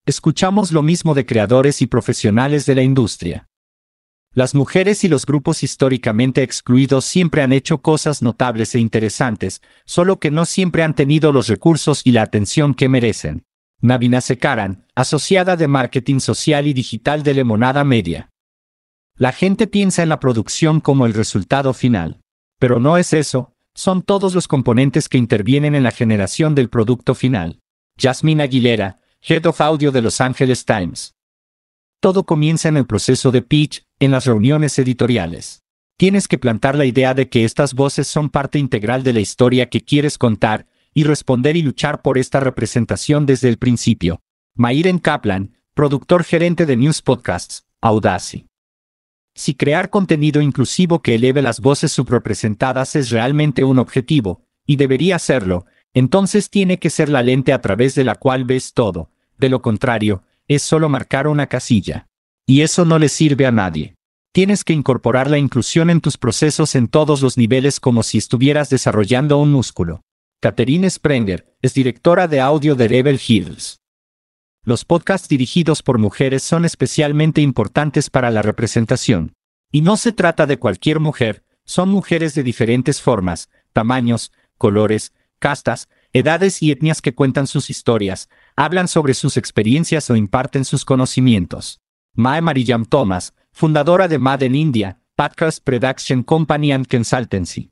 escuchamos 0.07 0.73
lo 0.73 0.83
mismo 0.83 1.15
de 1.15 1.27
creadores 1.27 1.83
y 1.83 1.87
profesionales 1.87 2.65
de 2.67 2.75
la 2.75 2.83
industria. 2.83 3.49
Las 4.33 4.55
mujeres 4.55 5.03
y 5.03 5.09
los 5.09 5.27
grupos 5.27 5.65
históricamente 5.65 6.45
excluidos 6.45 7.05
siempre 7.05 7.43
han 7.43 7.53
hecho 7.53 7.79
cosas 7.79 8.23
notables 8.23 8.75
e 8.77 8.81
interesantes, 8.81 9.61
solo 9.85 10.21
que 10.21 10.31
no 10.31 10.47
siempre 10.47 10.85
han 10.85 10.95
tenido 10.95 11.33
los 11.33 11.49
recursos 11.49 12.03
y 12.05 12.13
la 12.13 12.23
atención 12.23 12.75
que 12.75 12.89
merecen. 12.89 13.45
Navina 13.83 14.21
Sekaran, 14.21 14.87
asociada 14.95 15.57
de 15.57 15.67
marketing 15.67 16.21
social 16.21 16.67
y 16.67 16.75
digital 16.75 17.23
de 17.23 17.35
Lemonada 17.35 17.83
Media. 17.85 18.31
La 19.17 19.33
gente 19.33 19.67
piensa 19.67 20.03
en 20.03 20.11
la 20.11 20.21
producción 20.21 20.81
como 20.81 21.07
el 21.07 21.15
resultado 21.15 21.73
final. 21.73 22.21
Pero 22.59 22.79
no 22.79 22.99
es 22.99 23.15
eso, 23.15 23.55
son 23.75 24.03
todos 24.03 24.35
los 24.35 24.47
componentes 24.49 25.09
que 25.09 25.17
intervienen 25.17 25.75
en 25.75 25.83
la 25.83 25.91
generación 25.91 26.55
del 26.55 26.69
producto 26.69 27.15
final. 27.15 27.61
Jasmine 27.99 28.43
Aguilera, 28.43 29.01
Head 29.23 29.47
of 29.47 29.61
Audio 29.61 29.93
de 29.93 30.03
Los 30.03 30.21
Angeles 30.21 30.67
Times. 30.67 31.15
Todo 32.01 32.25
comienza 32.25 32.69
en 32.69 32.77
el 32.77 32.87
proceso 32.87 33.31
de 33.31 33.43
pitch, 33.43 33.85
en 33.99 34.11
las 34.11 34.27
reuniones 34.27 34.79
editoriales. 34.79 35.63
Tienes 35.97 36.29
que 36.29 36.39
plantar 36.39 36.77
la 36.77 36.87
idea 36.87 37.13
de 37.15 37.29
que 37.29 37.45
estas 37.45 37.75
voces 37.75 38.07
son 38.07 38.31
parte 38.31 38.59
integral 38.59 39.03
de 39.03 39.13
la 39.13 39.21
historia 39.21 39.69
que 39.69 39.83
quieres 39.83 40.17
contar, 40.17 40.67
y 40.95 41.05
responder 41.05 41.57
y 41.57 41.63
luchar 41.63 42.03
por 42.03 42.19
esta 42.19 42.41
representación 42.41 43.27
desde 43.27 43.49
el 43.49 43.59
principio. 43.59 44.21
Mairen 44.55 44.99
Kaplan, 44.99 45.57
productor 45.75 46.25
gerente 46.25 46.67
de 46.67 46.77
News 46.77 47.03
Podcasts, 47.03 47.65
Audacy. 47.81 48.47
Si 49.35 49.55
crear 49.55 49.91
contenido 49.91 50.43
inclusivo 50.43 51.01
que 51.01 51.15
eleve 51.15 51.43
las 51.43 51.61
voces 51.61 51.93
subrepresentadas 51.93 52.97
es 52.97 53.11
realmente 53.11 53.65
un 53.65 53.79
objetivo, 53.79 54.45
y 54.67 54.77
debería 54.77 55.19
serlo, 55.19 55.67
entonces 55.95 56.51
tiene 56.51 56.79
que 56.79 56.91
ser 56.91 57.09
la 57.09 57.23
lente 57.23 57.53
a 57.53 57.61
través 57.61 57.95
de 57.95 58.05
la 58.05 58.17
cual 58.17 58.45
ves 58.45 58.75
todo, 58.75 59.11
de 59.39 59.49
lo 59.49 59.63
contrario, 59.63 60.23
es 60.49 60.63
solo 60.63 60.89
marcar 60.89 61.27
una 61.27 61.47
casilla. 61.47 62.09
Y 62.47 62.63
eso 62.63 62.85
no 62.85 62.99
le 62.99 63.09
sirve 63.09 63.47
a 63.47 63.53
nadie. 63.53 63.95
Tienes 64.33 64.65
que 64.65 64.73
incorporar 64.73 65.31
la 65.31 65.39
inclusión 65.39 65.91
en 65.91 66.01
tus 66.01 66.17
procesos 66.17 66.75
en 66.75 66.89
todos 66.89 67.23
los 67.23 67.37
niveles 67.37 67.81
como 67.81 68.03
si 68.03 68.19
estuvieras 68.19 68.71
desarrollando 68.71 69.39
un 69.39 69.51
músculo. 69.53 70.03
Catherine 70.43 70.89
Sprenger 70.89 71.55
es 71.61 71.75
directora 71.75 72.27
de 72.27 72.41
audio 72.41 72.75
de 72.75 72.89
Rebel 72.89 73.21
Hills. 73.29 73.83
Los 74.65 74.87
podcasts 74.87 75.29
dirigidos 75.29 75.83
por 75.83 75.99
mujeres 75.99 76.43
son 76.43 76.65
especialmente 76.65 77.43
importantes 77.43 78.09
para 78.09 78.31
la 78.31 78.41
representación. 78.41 79.35
Y 79.71 79.83
no 79.83 79.99
se 79.99 80.13
trata 80.13 80.47
de 80.47 80.59
cualquier 80.59 80.99
mujer, 80.99 81.45
son 81.67 81.91
mujeres 81.91 82.35
de 82.35 82.43
diferentes 82.43 83.03
formas, 83.03 83.51
tamaños, 83.75 84.33
colores, 84.57 85.13
castas, 85.39 85.91
edades 86.15 86.63
y 86.63 86.71
etnias 86.71 87.03
que 87.03 87.15
cuentan 87.15 87.47
sus 87.47 87.69
historias, 87.69 88.31
hablan 88.57 88.89
sobre 88.89 89.13
sus 89.13 89.37
experiencias 89.37 90.09
o 90.09 90.17
imparten 90.17 90.65
sus 90.65 90.87
conocimientos. 90.87 91.83
Mae 92.15 92.41
Marijam 92.41 92.87
Thomas, 92.87 93.35
fundadora 93.53 94.09
de 94.09 94.19
Mad 94.19 94.43
en 94.43 94.55
India, 94.55 95.03
Podcast 95.17 95.63
Production 95.63 96.23
Company 96.23 96.73
and 96.73 96.87
Consultancy. 96.87 97.69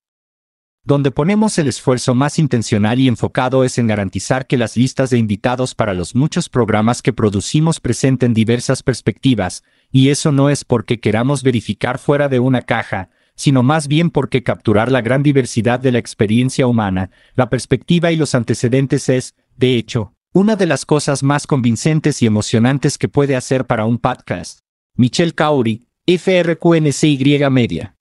Donde 0.89 1.11
ponemos 1.11 1.59
el 1.59 1.69
esfuerzo 1.69 2.15
más 2.15 2.39
intencional 2.39 2.99
y 2.99 3.09
enfocado 3.09 3.63
es 3.63 3.77
en 3.77 3.89
garantizar 3.89 4.47
que 4.47 4.57
las 4.57 4.75
listas 4.75 5.11
de 5.11 5.19
invitados 5.19 5.75
para 5.75 5.93
los 5.93 6.15
muchos 6.15 6.49
programas 6.49 7.03
que 7.03 7.13
producimos 7.13 7.79
presenten 7.79 8.33
diversas 8.33 8.83
perspectivas, 8.83 9.65
y 9.93 10.09
eso 10.09 10.33
no 10.33 10.49
es 10.49 10.65
porque 10.65 10.99
queramos 10.99 11.43
verificar 11.43 11.99
fuera 11.99 12.31
de 12.31 12.39
una 12.41 12.63
caja, 12.63 13.11
sino 13.35 13.63
más 13.63 13.87
bien 13.87 14.09
porque 14.09 14.43
capturar 14.43 14.91
la 14.91 15.03
gran 15.03 15.23
diversidad 15.23 15.79
de 15.79 15.93
la 15.93 15.99
experiencia 15.99 16.67
humana, 16.67 17.11
la 17.35 17.51
perspectiva 17.51 18.11
y 18.11 18.17
los 18.17 18.35
antecedentes 18.35 19.11
es, 19.11 19.35
de 19.59 19.77
hecho, 19.77 20.15
una 20.33 20.57
de 20.57 20.65
las 20.65 20.87
cosas 20.87 21.23
más 21.23 21.47
convincentes 21.47 22.23
y 22.23 22.27
emocionantes 22.27 22.97
que 22.97 23.11
puede 23.11 23.37
hacer 23.37 23.67
para 23.67 23.85
un 23.85 23.99
podcast. 23.99 24.61
Michelle 24.95 25.35
Cowry, 25.35 25.87
FRQNCY 26.07 27.51
Media. 27.51 27.98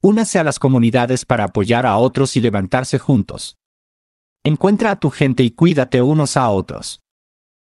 Únase 0.00 0.38
a 0.38 0.44
las 0.44 0.60
comunidades 0.60 1.24
para 1.24 1.44
apoyar 1.44 1.84
a 1.84 1.96
otros 1.96 2.36
y 2.36 2.40
levantarse 2.40 3.00
juntos. 3.00 3.56
Encuentra 4.44 4.92
a 4.92 5.00
tu 5.00 5.10
gente 5.10 5.42
y 5.42 5.50
cuídate 5.50 6.02
unos 6.02 6.36
a 6.36 6.48
otros. 6.50 7.00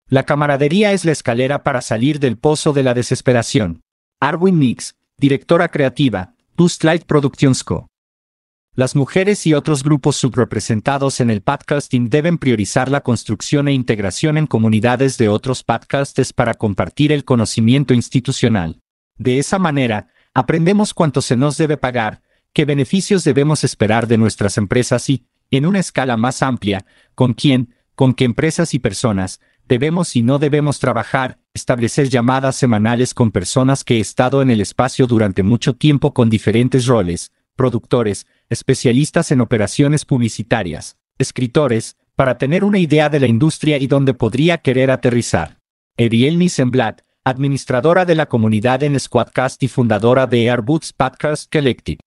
La 0.10 0.24
camaradería 0.24 0.92
es 0.92 1.06
la 1.06 1.14
escalera 1.14 1.64
para 1.64 1.82
salir 1.82 2.20
del 2.20 2.38
pozo 2.38 2.74
de 2.74 2.84
la 2.84 2.94
desesperación. 2.94 3.80
Arwin 4.20 4.60
Nix, 4.60 4.96
directora 5.18 5.70
creativa, 5.70 6.36
Light 6.82 7.06
Productions 7.06 7.64
Co. 7.64 7.88
Las 8.76 8.98
mujeres 8.98 9.48
y 9.48 9.54
otros 9.54 9.82
grupos 9.82 10.18
subrepresentados 10.18 11.22
en 11.22 11.30
el 11.30 11.42
podcasting 11.42 12.10
deben 12.10 12.38
priorizar 12.38 12.92
la 12.92 13.00
construcción 13.00 13.70
e 13.70 13.74
integración 13.74 14.38
en 14.38 14.46
comunidades 14.46 15.18
de 15.18 15.30
otros 15.30 15.64
podcasters 15.64 16.34
para 16.34 16.54
compartir 16.54 17.14
el 17.14 17.24
conocimiento 17.24 17.94
institucional. 17.94 18.82
De 19.18 19.40
esa 19.40 19.58
manera, 19.58 20.10
aprendemos 20.40 20.94
cuánto 20.94 21.22
se 21.22 21.36
nos 21.36 21.58
debe 21.58 21.76
pagar, 21.76 22.22
qué 22.54 22.64
beneficios 22.64 23.26
debemos 23.26 23.66
esperar 23.66 24.08
de 24.08 24.18
nuestras 24.18 24.58
empresas 24.58 25.10
y, 25.10 25.26
en 25.52 25.66
una 25.66 25.80
escala 25.80 26.16
más 26.16 26.42
amplia, 26.42 26.86
con 27.14 27.34
quién, 27.34 27.76
con 27.94 28.14
qué 28.14 28.24
empresas 28.24 28.74
y 28.74 28.80
personas, 28.80 29.42
debemos 29.68 30.16
y 30.16 30.22
no 30.22 30.40
debemos 30.40 30.80
trabajar, 30.80 31.40
establecer 31.54 32.08
llamadas 32.08 32.56
semanales 32.56 33.14
con 33.14 33.32
personas 33.32 33.84
que 33.84 33.98
he 33.98 34.00
estado 34.00 34.42
en 34.42 34.50
el 34.50 34.62
espacio 34.62 35.08
durante 35.08 35.44
mucho 35.44 35.76
tiempo 35.76 36.14
con 36.14 36.30
diferentes 36.30 36.86
roles, 36.86 37.34
productores, 37.58 38.26
especialistas 38.48 39.32
en 39.32 39.42
operaciones 39.42 40.06
publicitarias, 40.06 40.98
escritores, 41.18 41.98
para 42.16 42.38
tener 42.38 42.64
una 42.64 42.80
idea 42.80 43.10
de 43.10 43.20
la 43.20 43.28
industria 43.28 43.78
y 43.78 43.88
dónde 43.88 44.14
podría 44.14 44.60
querer 44.60 44.90
aterrizar. 44.90 45.60
Ariel 45.98 46.40
Nissenblatt, 46.40 47.02
administradora 47.26 48.06
de 48.06 48.16
la 48.16 48.28
comunidad 48.28 48.84
en 48.84 49.00
Squadcast 49.00 49.62
y 49.64 49.68
fundadora 49.68 50.26
de 50.28 50.50
Airboots 50.50 50.94
Podcast 50.94 51.52
Collective. 51.52 52.00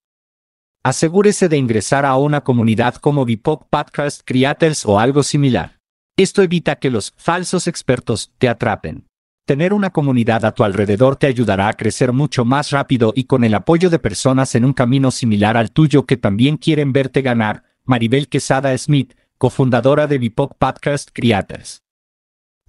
Asegúrese 0.83 1.47
de 1.47 1.57
ingresar 1.57 2.05
a 2.05 2.17
una 2.17 2.41
comunidad 2.41 2.95
como 2.95 3.23
Bipop 3.23 3.69
Podcast 3.69 4.21
Creators 4.25 4.85
o 4.85 4.99
algo 4.99 5.23
similar. 5.23 5.79
Esto 6.17 6.41
evita 6.41 6.75
que 6.75 6.91
los 6.91 7.13
falsos 7.15 7.67
expertos 7.67 8.33
te 8.37 8.49
atrapen. 8.49 9.07
Tener 9.45 9.73
una 9.73 9.91
comunidad 9.91 10.45
a 10.45 10.53
tu 10.53 10.63
alrededor 10.63 11.15
te 11.15 11.27
ayudará 11.27 11.67
a 11.67 11.73
crecer 11.73 12.11
mucho 12.13 12.45
más 12.45 12.71
rápido 12.71 13.13
y 13.15 13.25
con 13.25 13.43
el 13.43 13.53
apoyo 13.53 13.89
de 13.89 13.99
personas 13.99 14.55
en 14.55 14.65
un 14.65 14.73
camino 14.73 15.11
similar 15.11 15.57
al 15.57 15.71
tuyo 15.71 16.05
que 16.05 16.17
también 16.17 16.57
quieren 16.57 16.93
verte 16.93 17.21
ganar. 17.21 17.63
Maribel 17.85 18.29
Quesada 18.29 18.77
Smith, 18.77 19.13
cofundadora 19.37 20.07
de 20.07 20.17
Bipop 20.17 20.53
Podcast 20.57 21.09
Creators. 21.13 21.81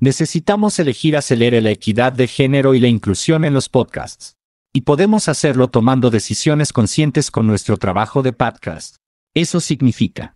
Necesitamos 0.04 0.78
elegir 0.78 1.16
acelerar 1.16 1.62
la 1.62 1.70
equidad 1.70 2.12
de 2.12 2.26
género 2.26 2.74
y 2.74 2.78
la 2.78 2.88
inclusión 2.88 3.42
en 3.42 3.54
los 3.54 3.70
podcasts. 3.70 4.36
Y 4.70 4.82
podemos 4.82 5.30
hacerlo 5.30 5.68
tomando 5.68 6.10
decisiones 6.10 6.74
conscientes 6.74 7.30
con 7.30 7.46
nuestro 7.46 7.78
trabajo 7.78 8.20
de 8.20 8.34
podcast. 8.34 8.96
Eso 9.32 9.60
significa 9.60 10.34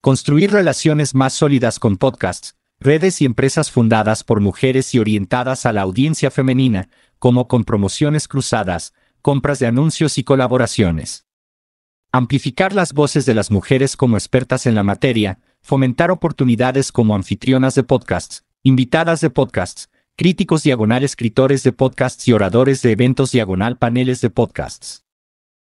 Construir 0.00 0.50
relaciones 0.50 1.14
más 1.14 1.32
sólidas 1.32 1.78
con 1.78 1.96
podcasts, 1.96 2.56
redes 2.80 3.22
y 3.22 3.24
empresas 3.24 3.70
fundadas 3.70 4.24
por 4.24 4.40
mujeres 4.40 4.92
y 4.96 4.98
orientadas 4.98 5.64
a 5.64 5.72
la 5.72 5.82
audiencia 5.82 6.32
femenina, 6.32 6.88
como 7.20 7.46
con 7.46 7.62
promociones 7.62 8.26
cruzadas, 8.26 8.94
compras 9.20 9.60
de 9.60 9.68
anuncios 9.68 10.18
y 10.18 10.24
colaboraciones. 10.24 11.24
Amplificar 12.10 12.72
las 12.72 12.94
voces 12.94 13.26
de 13.26 13.34
las 13.34 13.52
mujeres 13.52 13.96
como 13.96 14.16
expertas 14.16 14.66
en 14.66 14.74
la 14.74 14.82
materia, 14.82 15.38
fomentar 15.60 16.10
oportunidades 16.10 16.90
como 16.90 17.14
anfitrionas 17.14 17.76
de 17.76 17.84
podcasts, 17.84 18.44
invitadas 18.64 19.20
de 19.20 19.28
podcasts, 19.28 19.90
críticos 20.14 20.62
diagonal 20.62 21.02
escritores 21.02 21.64
de 21.64 21.72
podcasts 21.72 22.28
y 22.28 22.32
oradores 22.32 22.80
de 22.82 22.92
eventos 22.92 23.32
diagonal 23.32 23.76
paneles 23.76 24.20
de 24.20 24.30
podcasts. 24.30 25.04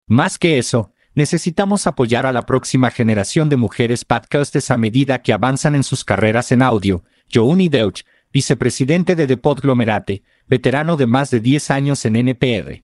Más 0.08 0.36
que 0.36 0.58
eso, 0.58 0.92
necesitamos 1.14 1.86
apoyar 1.86 2.26
a 2.26 2.32
la 2.32 2.44
próxima 2.44 2.90
generación 2.90 3.48
de 3.48 3.56
mujeres 3.56 4.04
podcasters 4.04 4.72
a 4.72 4.78
medida 4.78 5.22
que 5.22 5.32
avanzan 5.32 5.76
en 5.76 5.84
sus 5.84 6.04
carreras 6.04 6.50
en 6.50 6.60
audio. 6.60 7.04
Jouni 7.32 7.68
Deutsch, 7.68 8.04
vicepresidente 8.32 9.14
de 9.14 9.28
The 9.28 9.36
Podglomerate, 9.36 10.24
veterano 10.48 10.96
de 10.96 11.06
más 11.06 11.30
de 11.30 11.38
10 11.38 11.70
años 11.70 12.04
en 12.04 12.16
NPR. 12.16 12.82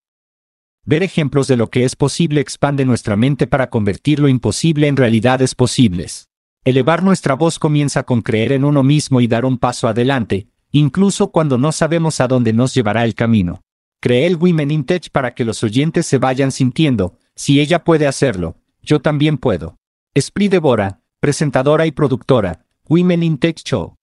Ver 0.84 1.02
ejemplos 1.02 1.48
de 1.48 1.56
lo 1.56 1.70
que 1.70 1.84
es 1.84 1.96
posible 1.96 2.40
expande 2.40 2.84
nuestra 2.84 3.16
mente 3.16 3.48
para 3.48 3.68
convertir 3.68 4.20
lo 4.20 4.28
imposible 4.28 4.86
en 4.86 4.96
realidades 4.96 5.56
posibles. 5.56 6.27
Elevar 6.64 7.02
nuestra 7.02 7.34
voz 7.34 7.58
comienza 7.58 8.02
con 8.02 8.20
creer 8.20 8.52
en 8.52 8.64
uno 8.64 8.82
mismo 8.82 9.20
y 9.20 9.26
dar 9.26 9.44
un 9.44 9.58
paso 9.58 9.88
adelante, 9.88 10.48
incluso 10.70 11.30
cuando 11.30 11.56
no 11.56 11.72
sabemos 11.72 12.20
a 12.20 12.28
dónde 12.28 12.52
nos 12.52 12.74
llevará 12.74 13.04
el 13.04 13.14
camino. 13.14 13.62
Creé 14.00 14.26
el 14.26 14.36
Women 14.36 14.70
in 14.70 14.84
Tech 14.84 15.10
para 15.10 15.34
que 15.34 15.44
los 15.44 15.62
oyentes 15.64 16.06
se 16.06 16.18
vayan 16.18 16.52
sintiendo, 16.52 17.18
si 17.34 17.60
ella 17.60 17.84
puede 17.84 18.06
hacerlo, 18.06 18.56
yo 18.82 19.00
también 19.00 19.38
puedo. 19.38 19.76
Esprit 20.14 20.50
Devora, 20.50 21.00
presentadora 21.20 21.86
y 21.86 21.92
productora, 21.92 22.64
Women 22.88 23.22
in 23.22 23.38
Tech 23.38 23.58
Show. 23.64 23.94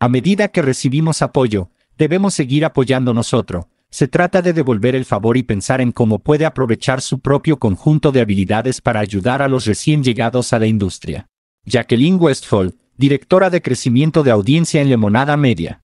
A 0.00 0.08
medida 0.08 0.48
que 0.48 0.62
recibimos 0.62 1.22
apoyo, 1.22 1.70
debemos 1.96 2.34
seguir 2.34 2.64
apoyando 2.64 3.14
nosotros. 3.14 3.66
Se 3.90 4.08
trata 4.08 4.42
de 4.42 4.52
devolver 4.52 4.96
el 4.96 5.04
favor 5.04 5.36
y 5.36 5.44
pensar 5.44 5.80
en 5.80 5.92
cómo 5.92 6.18
puede 6.18 6.44
aprovechar 6.44 7.00
su 7.00 7.20
propio 7.20 7.58
conjunto 7.58 8.10
de 8.10 8.20
habilidades 8.20 8.80
para 8.80 9.00
ayudar 9.00 9.40
a 9.40 9.48
los 9.48 9.66
recién 9.66 10.02
llegados 10.02 10.52
a 10.52 10.58
la 10.58 10.66
industria. 10.66 11.28
Jacqueline 11.66 12.18
Westfall, 12.20 12.74
directora 12.98 13.48
de 13.48 13.62
crecimiento 13.62 14.22
de 14.22 14.30
audiencia 14.30 14.82
en 14.82 14.90
Lemonada 14.90 15.36
Media. 15.38 15.82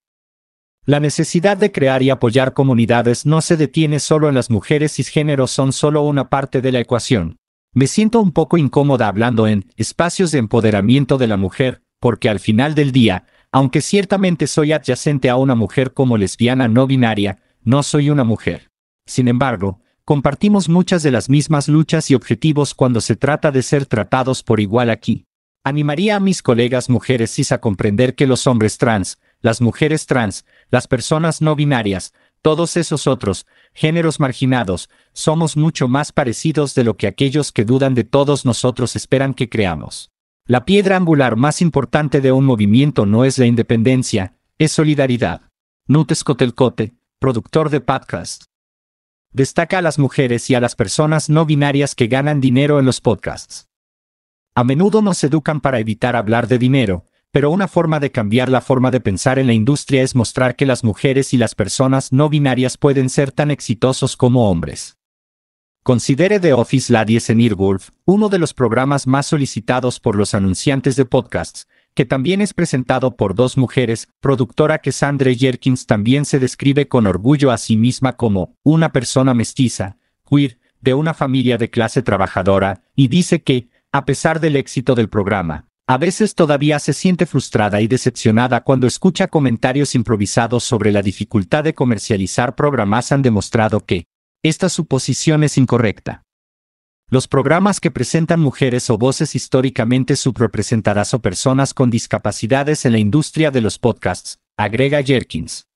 La 0.85 1.01
necesidad 1.01 1.57
de 1.57 1.73
crear 1.73 2.03
y 2.03 2.11
apoyar 2.11 2.53
comunidades 2.53 3.25
no 3.25 3.41
se 3.41 3.57
detiene 3.57 3.99
solo 3.99 4.29
en 4.29 4.35
las 4.35 4.51
mujeres 4.51 4.93
cisgéneros 4.95 5.51
son 5.51 5.73
solo 5.73 6.03
una 6.03 6.29
parte 6.29 6.61
de 6.61 6.73
la 6.73 6.81
ecuación. 6.81 7.39
Me 7.73 7.87
siento 7.87 8.21
un 8.21 8.33
poco 8.33 8.59
incómoda 8.59 9.09
hablando 9.09 9.47
en 9.47 9.71
espacios 9.77 10.33
de 10.33 10.39
empoderamiento 10.39 11.17
de 11.17 11.29
la 11.29 11.37
mujer, 11.37 11.83
porque 11.99 12.29
al 12.29 12.41
final 12.41 12.75
del 12.75 12.93
día, 12.93 13.25
aunque 13.51 13.81
ciertamente 13.81 14.47
soy 14.47 14.73
adyacente 14.73 15.31
a 15.31 15.37
una 15.37 15.55
mujer 15.55 15.95
como 15.95 16.19
lesbiana 16.19 16.69
no 16.69 16.87
binaria, 16.87 17.39
no 17.63 17.83
soy 17.83 18.11
una 18.11 18.25
mujer. 18.25 18.71
Sin 19.07 19.29
embargo, 19.29 19.81
compartimos 20.05 20.69
muchas 20.69 21.03
de 21.03 21.11
las 21.11 21.31
mismas 21.31 21.69
luchas 21.69 22.11
y 22.11 22.15
objetivos 22.15 22.75
cuando 22.75 23.01
se 23.01 23.17
trata 23.17 23.51
de 23.51 23.63
ser 23.63 23.87
tratados 23.87 24.43
por 24.43 24.61
igual 24.61 24.91
aquí. 24.91 25.25
Animaría 25.71 26.17
a 26.17 26.21
mis 26.21 26.43
colegas 26.43 26.91
mujeres 26.91 27.31
cis 27.31 27.53
a 27.53 27.61
comprender 27.61 28.17
que 28.17 28.27
los 28.27 28.49
hombres 28.49 28.77
trans, 28.77 29.21
las 29.41 29.61
mujeres 29.61 30.07
trans, 30.07 30.45
las 30.69 30.89
personas 30.89 31.41
no 31.43 31.55
binarias, 31.55 32.13
todos 32.43 32.77
esos 32.77 33.07
otros, 33.07 33.47
géneros 33.73 34.19
marginados, 34.19 34.91
somos 35.13 35.57
mucho 35.57 35.87
más 35.87 36.11
parecidos 36.11 36.75
de 36.75 36.83
lo 36.83 36.97
que 36.97 37.07
aquellos 37.07 37.53
que 37.53 37.65
dudan 37.65 37.95
de 37.95 38.03
todos 38.03 38.45
nosotros 38.45 38.97
esperan 38.97 39.33
que 39.33 39.49
creamos. 39.49 40.11
La 40.45 40.65
piedra 40.65 40.97
angular 40.97 41.37
más 41.37 41.63
importante 41.63 42.21
de 42.21 42.33
un 42.33 42.47
movimiento 42.47 43.07
no 43.07 43.25
es 43.25 43.39
la 43.39 43.47
independencia, 43.47 44.35
es 44.59 44.73
solidaridad. 44.73 45.43
Nutes 45.87 46.25
Cotelcote, 46.25 46.95
productor 47.21 47.71
de 47.71 47.81
podcast. 47.81 48.43
Destaca 49.31 49.79
a 49.79 49.83
las 49.83 50.01
mujeres 50.01 50.51
y 50.51 50.57
a 50.57 50.61
las 50.61 50.75
personas 50.75 51.31
no 51.31 51.47
binarias 51.47 51.95
que 51.95 52.09
ganan 52.09 52.41
dinero 52.41 52.81
en 52.81 52.87
los 52.87 53.01
podcasts. 53.01 53.70
A 54.55 54.65
menudo 54.65 55.01
nos 55.01 55.23
educan 55.23 55.61
para 55.61 55.79
evitar 55.79 56.17
hablar 56.17 56.49
de 56.49 56.59
dinero, 56.59 57.05
pero 57.31 57.51
una 57.51 57.69
forma 57.69 58.01
de 58.01 58.11
cambiar 58.11 58.49
la 58.49 58.61
forma 58.61 58.91
de 58.91 59.01
pensar 59.01 59.39
en 59.39 59.47
la 59.47 59.53
industria 59.53 60.03
es 60.03 60.17
mostrar 60.17 60.57
que 60.57 60.67
las 60.67 60.83
mujeres 60.83 61.33
y 61.33 61.37
las 61.37 61.55
personas 61.55 62.13
no 62.13 62.29
binarias 62.29 62.77
pueden 62.77 63.09
ser 63.09 63.31
tan 63.31 63.51
exitosos 63.51 64.17
como 64.17 64.51
hombres. 64.51 64.97
Considere 65.83 66.41
The 66.41 66.53
Office 66.53 66.93
Ladies 66.93 67.31
en 67.31 67.41
Earwolf, 67.41 67.91
uno 68.05 68.29
de 68.29 68.39
los 68.39 68.53
programas 68.53 69.07
más 69.07 69.27
solicitados 69.27 70.01
por 70.01 70.17
los 70.17 70.35
anunciantes 70.35 70.97
de 70.97 71.05
podcasts, 71.05 71.69
que 71.95 72.05
también 72.05 72.41
es 72.41 72.53
presentado 72.53 73.17
por 73.17 73.35
dos 73.35 73.57
mujeres, 73.57 74.09
productora 74.21 74.79
que 74.79 74.93
Sandra 74.93 75.33
Jerkins 75.33 75.87
también 75.87 76.25
se 76.25 76.39
describe 76.39 76.89
con 76.89 77.07
orgullo 77.07 77.51
a 77.51 77.59
sí 77.59 77.77
misma 77.77 78.17
como 78.17 78.57
una 78.63 78.93
persona 78.93 79.33
mestiza, 79.33 79.97
queer, 80.29 80.59
de 80.81 80.95
una 80.95 81.15
familia 81.15 81.59
de 81.59 81.71
clase 81.71 82.03
trabajadora, 82.03 82.83
y 82.95 83.09
dice 83.09 83.43
que, 83.43 83.69
a 83.93 84.05
pesar 84.05 84.41
del 84.41 84.57
éxito 84.57 84.95
del 84.95 85.09
programa, 85.09 85.67
a 85.89 85.99
veces 85.99 86.37
todavía 86.37 86.79
se 86.79 86.93
siente 86.93 87.27
frustrada 87.27 87.81
y 87.81 87.89
decepcionada 87.89 88.63
cuando 88.63 88.87
escucha 88.87 89.27
comentarios 89.27 89.97
improvisados 89.97 90.63
sobre 90.63 90.93
la 90.93 91.03
dificultad 91.03 91.65
de 91.65 91.75
comercializar 91.75 92.55
programas 92.55 93.11
han 93.11 93.23
demostrado 93.23 93.81
que 93.81 94.05
esta 94.45 94.69
suposición 94.69 95.43
es 95.43 95.59
incorrecta. 95.59 96.23
Los 97.09 97.27
programas 97.27 97.81
que 97.81 97.91
presentan 97.91 98.39
mujeres 98.39 98.89
o 98.89 98.97
voces 98.97 99.35
históricamente 99.35 100.15
subrepresentadas 100.15 101.13
o 101.13 101.21
personas 101.21 101.75
con 101.75 101.91
discapacidades 101.91 102.85
en 102.85 102.93
la 102.93 102.99
industria 102.99 103.51
de 103.51 103.61
los 103.61 103.81
podcasts, 103.81 104.39
agrega 104.57 105.03
Jerkins. 105.03 105.67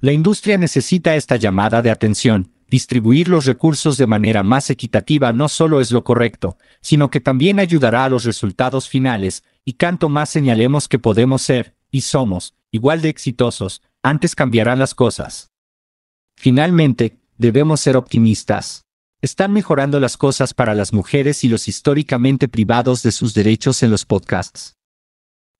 La 0.00 0.10
industria 0.10 0.58
necesita 0.58 1.14
esta 1.14 1.36
llamada 1.36 1.80
de 1.80 1.92
atención, 1.92 2.52
distribuir 2.68 3.28
los 3.28 3.46
recursos 3.46 3.96
de 3.96 4.06
manera 4.06 4.42
más 4.42 4.70
equitativa 4.70 5.32
no 5.32 5.48
solo 5.48 5.80
es 5.80 5.90
lo 5.90 6.04
correcto, 6.04 6.58
sino 6.80 7.10
que 7.10 7.20
también 7.20 7.58
ayudará 7.58 8.04
a 8.04 8.08
los 8.08 8.24
resultados 8.24 8.88
finales, 8.88 9.42
y 9.64 9.74
canto 9.74 10.08
más 10.08 10.30
señalemos 10.30 10.88
que 10.88 10.98
podemos 10.98 11.42
ser, 11.42 11.74
y 11.90 12.02
somos, 12.02 12.54
igual 12.70 13.00
de 13.02 13.08
exitosos, 13.08 13.82
antes 14.02 14.34
cambiarán 14.34 14.78
las 14.78 14.94
cosas. 14.94 15.50
Finalmente, 16.36 17.18
debemos 17.36 17.80
ser 17.80 17.96
optimistas. 17.96 18.84
Están 19.20 19.52
mejorando 19.52 19.98
las 19.98 20.16
cosas 20.16 20.54
para 20.54 20.74
las 20.74 20.92
mujeres 20.92 21.42
y 21.42 21.48
los 21.48 21.66
históricamente 21.66 22.46
privados 22.46 23.02
de 23.02 23.10
sus 23.10 23.34
derechos 23.34 23.82
en 23.82 23.90
los 23.90 24.04
podcasts. 24.04 24.76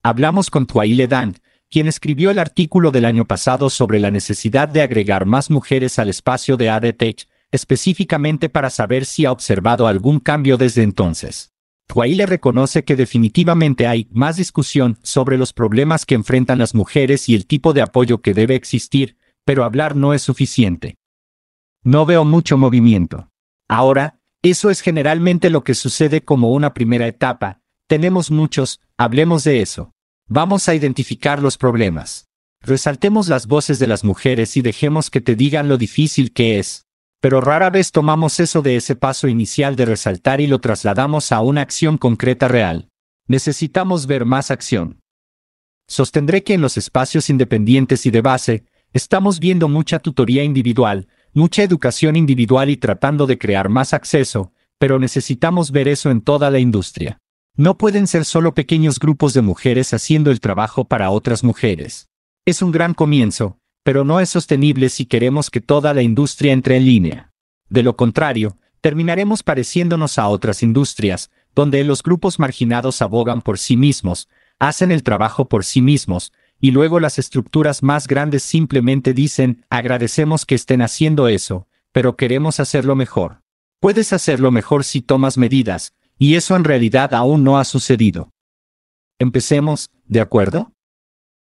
Hablamos 0.02 0.50
con 0.50 0.66
Twaile 0.66 1.08
Dan, 1.08 1.34
quien 1.70 1.86
escribió 1.86 2.30
el 2.30 2.38
artículo 2.38 2.90
del 2.90 3.04
año 3.04 3.24
pasado 3.26 3.70
sobre 3.70 4.00
la 4.00 4.10
necesidad 4.10 4.68
de 4.68 4.82
agregar 4.82 5.26
más 5.26 5.50
mujeres 5.50 5.98
al 5.98 6.08
espacio 6.08 6.56
de 6.56 6.70
ADTech, 6.70 7.28
específicamente 7.50 8.48
para 8.48 8.70
saber 8.70 9.04
si 9.04 9.24
ha 9.24 9.32
observado 9.32 9.86
algún 9.86 10.20
cambio 10.20 10.56
desde 10.56 10.82
entonces. 10.82 11.52
Twaile 11.86 12.26
reconoce 12.26 12.84
que 12.84 12.96
definitivamente 12.96 13.86
hay 13.86 14.08
más 14.10 14.36
discusión 14.36 14.98
sobre 15.02 15.38
los 15.38 15.54
problemas 15.54 16.04
que 16.04 16.14
enfrentan 16.14 16.58
las 16.58 16.74
mujeres 16.74 17.28
y 17.28 17.34
el 17.34 17.46
tipo 17.46 17.72
de 17.72 17.80
apoyo 17.80 18.20
que 18.20 18.34
debe 18.34 18.54
existir, 18.54 19.16
pero 19.44 19.64
hablar 19.64 19.96
no 19.96 20.12
es 20.12 20.20
suficiente. 20.20 20.96
No 21.82 22.04
veo 22.04 22.26
mucho 22.26 22.58
movimiento. 22.58 23.30
Ahora, 23.68 24.20
eso 24.42 24.68
es 24.68 24.82
generalmente 24.82 25.48
lo 25.48 25.64
que 25.64 25.74
sucede 25.74 26.22
como 26.22 26.52
una 26.52 26.74
primera 26.74 27.06
etapa. 27.06 27.62
Tenemos 27.86 28.30
muchos, 28.30 28.80
hablemos 28.98 29.44
de 29.44 29.62
eso. 29.62 29.94
Vamos 30.30 30.68
a 30.68 30.74
identificar 30.74 31.42
los 31.42 31.56
problemas. 31.56 32.26
Resaltemos 32.60 33.28
las 33.28 33.46
voces 33.46 33.78
de 33.78 33.86
las 33.86 34.04
mujeres 34.04 34.58
y 34.58 34.60
dejemos 34.60 35.08
que 35.08 35.22
te 35.22 35.34
digan 35.34 35.68
lo 35.68 35.78
difícil 35.78 36.34
que 36.34 36.58
es. 36.58 36.84
Pero 37.20 37.40
rara 37.40 37.70
vez 37.70 37.92
tomamos 37.92 38.38
eso 38.38 38.60
de 38.60 38.76
ese 38.76 38.94
paso 38.94 39.26
inicial 39.26 39.74
de 39.74 39.86
resaltar 39.86 40.42
y 40.42 40.46
lo 40.46 40.60
trasladamos 40.60 41.32
a 41.32 41.40
una 41.40 41.62
acción 41.62 41.96
concreta 41.96 42.46
real. 42.46 42.90
Necesitamos 43.26 44.06
ver 44.06 44.26
más 44.26 44.50
acción. 44.50 45.00
Sostendré 45.86 46.44
que 46.44 46.52
en 46.52 46.60
los 46.60 46.76
espacios 46.76 47.30
independientes 47.30 48.04
y 48.04 48.10
de 48.10 48.20
base, 48.20 48.64
estamos 48.92 49.40
viendo 49.40 49.66
mucha 49.66 49.98
tutoría 49.98 50.44
individual, 50.44 51.08
mucha 51.32 51.62
educación 51.62 52.16
individual 52.16 52.68
y 52.68 52.76
tratando 52.76 53.26
de 53.26 53.38
crear 53.38 53.70
más 53.70 53.94
acceso, 53.94 54.52
pero 54.78 54.98
necesitamos 54.98 55.70
ver 55.70 55.88
eso 55.88 56.10
en 56.10 56.20
toda 56.20 56.50
la 56.50 56.58
industria. 56.58 57.18
No 57.58 57.76
pueden 57.76 58.06
ser 58.06 58.24
solo 58.24 58.54
pequeños 58.54 59.00
grupos 59.00 59.34
de 59.34 59.42
mujeres 59.42 59.92
haciendo 59.92 60.30
el 60.30 60.38
trabajo 60.38 60.84
para 60.84 61.10
otras 61.10 61.42
mujeres. 61.42 62.08
Es 62.46 62.62
un 62.62 62.70
gran 62.70 62.94
comienzo, 62.94 63.58
pero 63.82 64.04
no 64.04 64.20
es 64.20 64.28
sostenible 64.28 64.88
si 64.90 65.06
queremos 65.06 65.50
que 65.50 65.60
toda 65.60 65.92
la 65.92 66.02
industria 66.02 66.52
entre 66.52 66.76
en 66.76 66.84
línea. 66.84 67.32
De 67.68 67.82
lo 67.82 67.96
contrario, 67.96 68.56
terminaremos 68.80 69.42
pareciéndonos 69.42 70.20
a 70.20 70.28
otras 70.28 70.62
industrias, 70.62 71.32
donde 71.52 71.82
los 71.82 72.04
grupos 72.04 72.38
marginados 72.38 73.02
abogan 73.02 73.42
por 73.42 73.58
sí 73.58 73.76
mismos, 73.76 74.28
hacen 74.60 74.92
el 74.92 75.02
trabajo 75.02 75.48
por 75.48 75.64
sí 75.64 75.82
mismos, 75.82 76.32
y 76.60 76.70
luego 76.70 77.00
las 77.00 77.18
estructuras 77.18 77.82
más 77.82 78.06
grandes 78.06 78.44
simplemente 78.44 79.14
dicen, 79.14 79.64
agradecemos 79.68 80.46
que 80.46 80.54
estén 80.54 80.80
haciendo 80.80 81.26
eso, 81.26 81.66
pero 81.90 82.16
queremos 82.16 82.60
hacerlo 82.60 82.94
mejor. 82.94 83.42
Puedes 83.80 84.12
hacerlo 84.12 84.52
mejor 84.52 84.84
si 84.84 85.02
tomas 85.02 85.36
medidas, 85.36 85.92
y 86.18 86.34
eso 86.34 86.56
en 86.56 86.64
realidad 86.64 87.14
aún 87.14 87.44
no 87.44 87.58
ha 87.58 87.64
sucedido. 87.64 88.30
Empecemos, 89.18 89.90
¿de 90.04 90.20
acuerdo? 90.20 90.72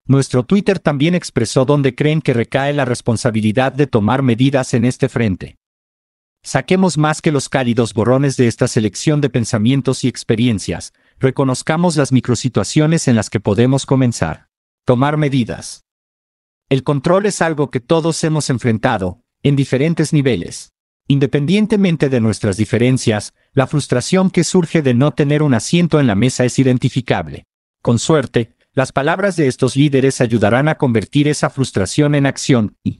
Nuestro 0.07 0.43
Twitter 0.43 0.79
también 0.79 1.15
expresó 1.15 1.65
dónde 1.65 1.95
creen 1.95 2.21
que 2.21 2.33
recae 2.33 2.73
la 2.73 2.85
responsabilidad 2.85 3.73
de 3.73 3.87
tomar 3.87 4.21
medidas 4.21 4.73
en 4.73 4.85
este 4.85 5.09
frente. 5.09 5.55
Saquemos 6.43 6.99
más 6.99 7.23
que 7.23 7.31
los 7.31 7.49
cálidos 7.49 7.95
borrones 7.95 8.37
de 8.37 8.47
esta 8.47 8.67
selección 8.67 9.19
de 9.19 9.31
pensamientos 9.31 10.03
y 10.03 10.07
experiencias, 10.07 10.93
reconozcamos 11.17 11.95
las 11.95 12.11
microsituaciones 12.11 13.07
en 13.07 13.15
las 13.15 13.31
que 13.31 13.39
podemos 13.39 13.87
comenzar. 13.87 14.47
Tomar 14.85 15.17
medidas. 15.17 15.85
El 16.69 16.83
control 16.83 17.25
es 17.25 17.41
algo 17.41 17.71
que 17.71 17.79
todos 17.79 18.23
hemos 18.23 18.51
enfrentado, 18.51 19.21
en 19.41 19.55
diferentes 19.55 20.13
niveles. 20.13 20.73
Independientemente 21.07 22.09
de 22.09 22.19
nuestras 22.21 22.57
diferencias, 22.57 23.33
la 23.55 23.65
frustración 23.65 24.29
que 24.29 24.43
surge 24.43 24.83
de 24.83 24.93
no 24.93 25.11
tener 25.11 25.41
un 25.41 25.55
asiento 25.55 25.99
en 25.99 26.05
la 26.05 26.13
mesa 26.13 26.45
es 26.45 26.59
identificable. 26.59 27.45
Con 27.81 27.97
suerte, 27.97 28.55
las 28.73 28.91
palabras 28.91 29.35
de 29.35 29.47
estos 29.47 29.75
líderes 29.75 30.21
ayudarán 30.21 30.67
a 30.67 30.75
convertir 30.75 31.27
esa 31.27 31.49
frustración 31.49 32.13
en 32.13 32.27
acción 32.27 32.77
y 32.83 32.99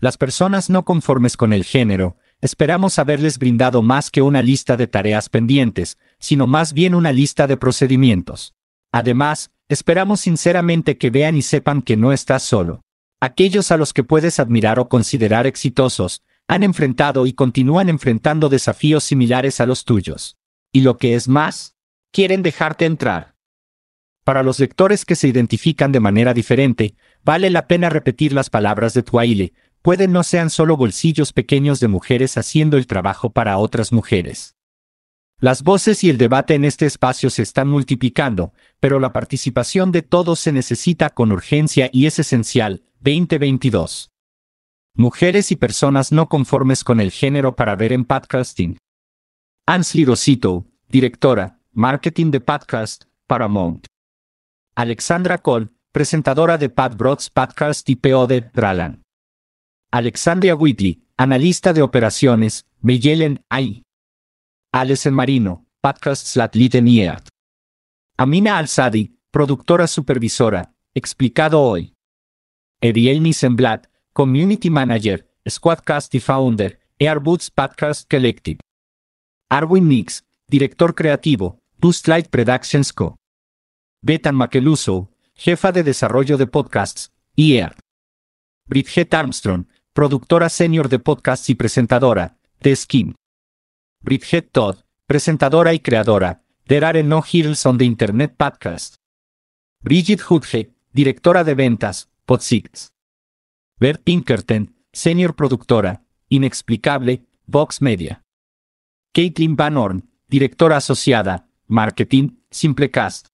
las 0.00 0.16
personas 0.16 0.70
no 0.70 0.84
conformes 0.84 1.36
con 1.36 1.52
el 1.52 1.62
género, 1.62 2.16
esperamos 2.40 2.98
haberles 2.98 3.38
brindado 3.38 3.82
más 3.82 4.10
que 4.10 4.22
una 4.22 4.42
lista 4.42 4.76
de 4.76 4.88
tareas 4.88 5.28
pendientes, 5.28 5.98
sino 6.18 6.48
más 6.48 6.72
bien 6.72 6.96
una 6.96 7.12
lista 7.12 7.46
de 7.46 7.56
procedimientos. 7.56 8.54
Además, 8.92 9.50
Esperamos 9.70 10.20
sinceramente 10.20 10.96
que 10.96 11.10
vean 11.10 11.36
y 11.36 11.42
sepan 11.42 11.82
que 11.82 11.98
no 11.98 12.12
estás 12.12 12.42
solo. 12.42 12.80
Aquellos 13.20 13.70
a 13.70 13.76
los 13.76 13.92
que 13.92 14.02
puedes 14.02 14.40
admirar 14.40 14.78
o 14.78 14.88
considerar 14.88 15.46
exitosos, 15.46 16.22
han 16.48 16.62
enfrentado 16.62 17.26
y 17.26 17.34
continúan 17.34 17.90
enfrentando 17.90 18.48
desafíos 18.48 19.04
similares 19.04 19.60
a 19.60 19.66
los 19.66 19.84
tuyos. 19.84 20.38
Y 20.72 20.80
lo 20.80 20.96
que 20.96 21.14
es 21.14 21.28
más, 21.28 21.76
quieren 22.10 22.42
dejarte 22.42 22.86
entrar. 22.86 23.36
Para 24.24 24.42
los 24.42 24.58
lectores 24.58 25.04
que 25.04 25.14
se 25.14 25.28
identifican 25.28 25.92
de 25.92 26.00
manera 26.00 26.34
diferente, 26.34 26.96
vale 27.22 27.50
la 27.50 27.66
pena 27.66 27.90
repetir 27.90 28.32
las 28.32 28.50
palabras 28.50 28.94
de 28.94 29.02
Twaile, 29.02 29.52
pueden 29.82 30.12
no 30.12 30.22
sean 30.22 30.50
solo 30.50 30.76
bolsillos 30.76 31.32
pequeños 31.32 31.80
de 31.80 31.88
mujeres 31.88 32.36
haciendo 32.36 32.78
el 32.78 32.86
trabajo 32.86 33.30
para 33.30 33.58
otras 33.58 33.92
mujeres. 33.92 34.56
Las 35.40 35.62
voces 35.62 36.02
y 36.02 36.10
el 36.10 36.18
debate 36.18 36.54
en 36.54 36.64
este 36.64 36.84
espacio 36.86 37.30
se 37.30 37.42
están 37.42 37.68
multiplicando, 37.68 38.52
pero 38.80 38.98
la 38.98 39.12
participación 39.12 39.92
de 39.92 40.02
todos 40.02 40.40
se 40.40 40.52
necesita 40.52 41.10
con 41.10 41.30
urgencia 41.30 41.90
y 41.92 42.06
es 42.06 42.18
esencial, 42.18 42.82
2022. 43.00 44.10
Mujeres 45.00 45.52
y 45.52 45.54
personas 45.54 46.10
no 46.10 46.28
conformes 46.28 46.82
con 46.82 46.98
el 46.98 47.12
género 47.12 47.54
para 47.54 47.76
ver 47.76 47.92
en 47.92 48.04
podcasting. 48.04 48.78
Ansley 49.64 50.04
Rosito, 50.04 50.66
directora, 50.88 51.60
marketing 51.70 52.32
de 52.32 52.40
podcast, 52.40 53.04
Paramount. 53.28 53.86
Alexandra 54.74 55.38
Cole, 55.38 55.68
presentadora 55.92 56.58
de 56.58 56.68
Pat 56.68 56.96
Broad's 56.96 57.30
Podcast 57.30 57.88
y 57.88 57.94
PO 57.94 58.26
de 58.26 58.40
Dralan. 58.40 59.04
Alexandria 59.92 60.56
Whitley, 60.56 61.06
analista 61.16 61.72
de 61.72 61.82
operaciones, 61.82 62.66
Mayelen 62.80 63.44
AI. 63.50 63.84
Alison 64.72 65.14
Marino, 65.14 65.64
Podcast 65.80 66.26
Slat 66.26 66.56
Litten 66.56 66.88
Amina 68.16 68.58
Al-Sadi, 68.58 69.16
productora 69.30 69.86
supervisora, 69.86 70.74
explicado 70.92 71.62
hoy. 71.62 71.94
Ariel 72.82 73.22
Nisenblatt, 73.22 73.86
Community 74.18 74.68
Manager, 74.68 75.28
Squadcast 75.48 76.12
y 76.12 76.18
Founder, 76.18 76.80
Airboots 76.98 77.52
Podcast 77.52 78.10
Collective. 78.10 78.58
Arwin 79.48 79.88
Nix, 79.88 80.24
Director 80.48 80.92
Creativo, 80.92 81.60
Light 82.04 82.26
Productions 82.26 82.92
Co. 82.92 83.14
Betan 84.02 84.34
Makeluso, 84.34 85.08
Jefa 85.36 85.70
de 85.70 85.84
Desarrollo 85.84 86.36
de 86.36 86.48
Podcasts, 86.48 87.12
IER. 87.36 87.76
Bridget 88.66 89.14
Armstrong, 89.14 89.66
Productora 89.92 90.48
Senior 90.48 90.88
de 90.88 90.98
Podcasts 90.98 91.48
y 91.50 91.54
Presentadora, 91.54 92.38
The 92.58 92.74
Skin. 92.74 93.14
Bridget 94.02 94.50
Todd, 94.50 94.78
Presentadora 95.06 95.74
y 95.74 95.78
Creadora, 95.78 96.42
There 96.66 96.84
Are 96.84 97.04
No 97.04 97.22
Heroes 97.22 97.64
on 97.66 97.78
the 97.78 97.84
Internet 97.84 98.34
Podcast. 98.36 98.96
Bridget 99.80 100.22
Hudge, 100.28 100.72
Directora 100.92 101.44
de 101.44 101.54
Ventas, 101.54 102.10
Podsix. 102.26 102.88
Bert 103.80 104.02
Pinkerton, 104.02 104.74
Senior 104.92 105.34
Productora, 105.36 106.04
Inexplicable, 106.28 107.24
Vox 107.46 107.80
Media. 107.80 108.24
Caitlin 109.12 109.54
Van 109.54 109.76
Horn, 109.76 110.10
Directora 110.26 110.78
Asociada, 110.78 111.48
Marketing, 111.66 112.42
Simplecast. 112.50 113.28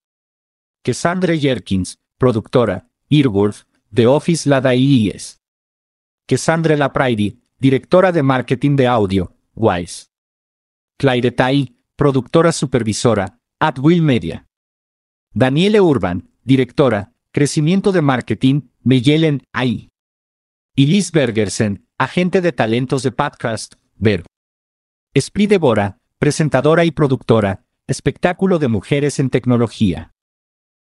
Cassandra 0.82 1.34
Jerkins, 1.34 1.98
Productora, 2.18 2.90
Earwolf, 3.08 3.64
The 3.90 4.06
Office 4.06 4.46
Lada 4.46 4.74
IES. 4.74 5.40
Cassandra 6.26 6.76
Laprairie, 6.76 7.38
Directora 7.58 8.12
de 8.12 8.22
Marketing 8.22 8.76
de 8.76 8.86
Audio, 8.86 9.34
Wise. 9.54 10.08
Claire 10.98 11.32
Tai, 11.32 11.74
Productora 11.96 12.52
Supervisora, 12.52 13.40
At 13.58 13.78
Will 13.78 14.02
Media. 14.02 14.46
Daniele 15.32 15.80
Urban, 15.80 16.28
Directora, 16.42 17.14
Crecimiento 17.32 17.92
de 17.92 18.02
Marketing, 18.02 18.60
Meyelen 18.82 19.42
AI. 19.54 19.88
Y 20.76 20.86
Liz 20.86 21.12
Bergersen, 21.12 21.86
agente 21.98 22.40
de 22.40 22.50
talentos 22.50 23.04
de 23.04 23.12
podcast, 23.12 23.74
Ver. 23.94 24.24
Spri 25.16 25.46
Devora, 25.46 26.00
presentadora 26.18 26.84
y 26.84 26.90
productora, 26.90 27.64
espectáculo 27.86 28.58
de 28.58 28.66
mujeres 28.66 29.20
en 29.20 29.30
tecnología. 29.30 30.10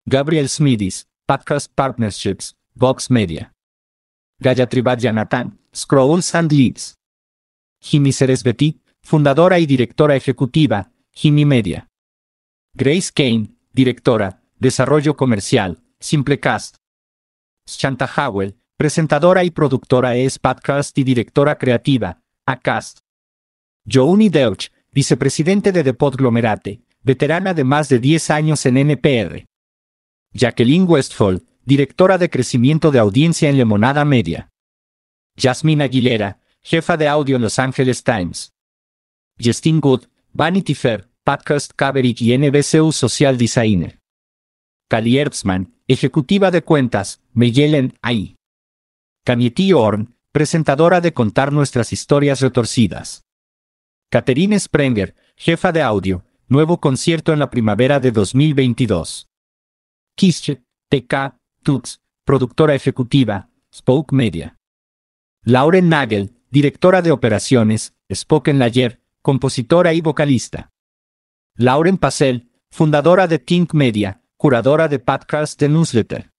Gabriel 0.06 0.48
Smithis, 0.48 1.08
Podcast 1.26 1.72
Partnerships, 1.74 2.54
Vox 2.74 3.10
Media. 3.10 3.54
Gayatri 4.38 4.84
Jonathan, 5.00 5.58
Scrolls 5.74 6.32
and 6.36 6.52
Leads. 6.52 6.94
Jimmy 7.80 8.12
Betty, 8.44 8.80
fundadora 9.02 9.58
y 9.58 9.66
directora 9.66 10.14
ejecutiva, 10.14 10.92
Jimmy 11.10 11.44
Media. 11.44 11.88
Grace 12.72 13.10
Kane, 13.12 13.56
directora, 13.72 14.44
Desarrollo 14.60 15.16
Comercial, 15.16 15.82
Simplecast. 15.98 16.76
Shanta 17.66 18.06
Howell, 18.06 18.61
presentadora 18.82 19.44
y 19.44 19.52
productora 19.52 20.16
es 20.16 20.40
Podcast 20.40 20.98
y 20.98 21.04
directora 21.04 21.56
creativa, 21.56 22.20
Acast. 22.46 22.98
Jouni 23.86 24.28
Deutsch, 24.28 24.72
vicepresidente 24.90 25.70
de 25.70 25.84
The 25.84 25.94
Podglomerate, 25.94 26.80
veterana 27.04 27.54
de 27.54 27.62
más 27.62 27.88
de 27.88 28.00
10 28.00 28.30
años 28.30 28.66
en 28.66 28.78
NPR. 28.78 29.44
Jacqueline 30.32 30.84
Westfall, 30.88 31.46
directora 31.64 32.18
de 32.18 32.28
crecimiento 32.28 32.90
de 32.90 32.98
audiencia 32.98 33.48
en 33.48 33.56
Lemonada 33.56 34.04
Media. 34.04 34.50
Jasmine 35.38 35.84
Aguilera, 35.84 36.40
jefa 36.60 36.96
de 36.96 37.06
audio 37.06 37.36
en 37.36 37.42
Los 37.42 37.60
Angeles 37.60 38.02
Times. 38.02 38.50
Justin 39.40 39.78
Good, 39.78 40.06
Vanity 40.32 40.74
Fair, 40.74 41.08
Podcast 41.22 41.70
Coverage 41.76 42.24
y 42.24 42.36
NBCU 42.36 42.90
Social 42.90 43.38
Designer. 43.38 44.00
Cali 44.90 45.18
Erbsman, 45.18 45.72
ejecutiva 45.86 46.50
de 46.50 46.62
cuentas, 46.62 47.20
Meyelen 47.32 47.96
AI. 48.02 48.34
Camieti 49.24 49.72
Orn, 49.72 50.16
presentadora 50.32 51.00
de 51.00 51.12
Contar 51.12 51.52
Nuestras 51.52 51.92
Historias 51.92 52.40
Retorcidas. 52.40 53.22
Catherine 54.10 54.58
Sprenger, 54.58 55.14
jefa 55.36 55.70
de 55.70 55.80
audio, 55.80 56.24
nuevo 56.48 56.80
concierto 56.80 57.32
en 57.32 57.38
la 57.38 57.48
primavera 57.48 58.00
de 58.00 58.10
2022. 58.10 59.28
Kische, 60.16 60.64
TK, 60.88 61.38
Tux, 61.62 62.02
productora 62.24 62.74
ejecutiva, 62.74 63.48
Spoke 63.72 64.12
Media. 64.12 64.56
Lauren 65.44 65.88
Nagel, 65.88 66.34
directora 66.50 67.00
de 67.00 67.12
operaciones, 67.12 67.94
Spoken 68.12 68.58
Layer, 68.58 69.00
compositora 69.22 69.92
y 69.94 70.00
vocalista. 70.00 70.72
Lauren 71.54 71.96
Pacel, 71.96 72.50
fundadora 72.72 73.28
de 73.28 73.38
Think 73.38 73.72
Media, 73.72 74.20
curadora 74.36 74.88
de 74.88 74.98
podcast 74.98 75.60
de 75.60 75.68
newsletter. 75.68 76.32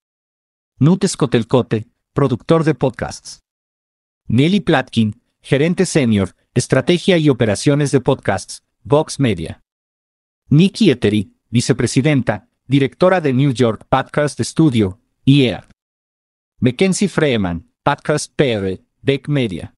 Nut 0.80 1.06
Scotelcote, 1.08 1.93
productor 2.14 2.64
de 2.64 2.76
podcasts. 2.76 3.40
Nelly 4.28 4.60
Platkin, 4.62 5.22
gerente 5.42 5.86
senior, 5.86 6.36
Estrategia 6.54 7.18
y 7.18 7.30
Operaciones 7.30 7.92
de 7.92 8.00
Podcasts, 8.00 8.64
Vox 8.84 9.20
Media. 9.20 9.62
Nikki 10.50 10.92
Etteri, 10.92 11.36
vicepresidenta, 11.50 12.50
directora 12.68 13.20
de 13.20 13.34
New 13.34 13.52
York 13.52 13.86
Podcast 13.90 14.40
Studio, 14.42 15.00
IER. 15.26 15.68
Mackenzie 16.60 17.10
Freeman, 17.10 17.68
Podcast 17.84 18.32
PR, 18.36 18.80
Beck 19.02 19.28
Media. 19.28 19.74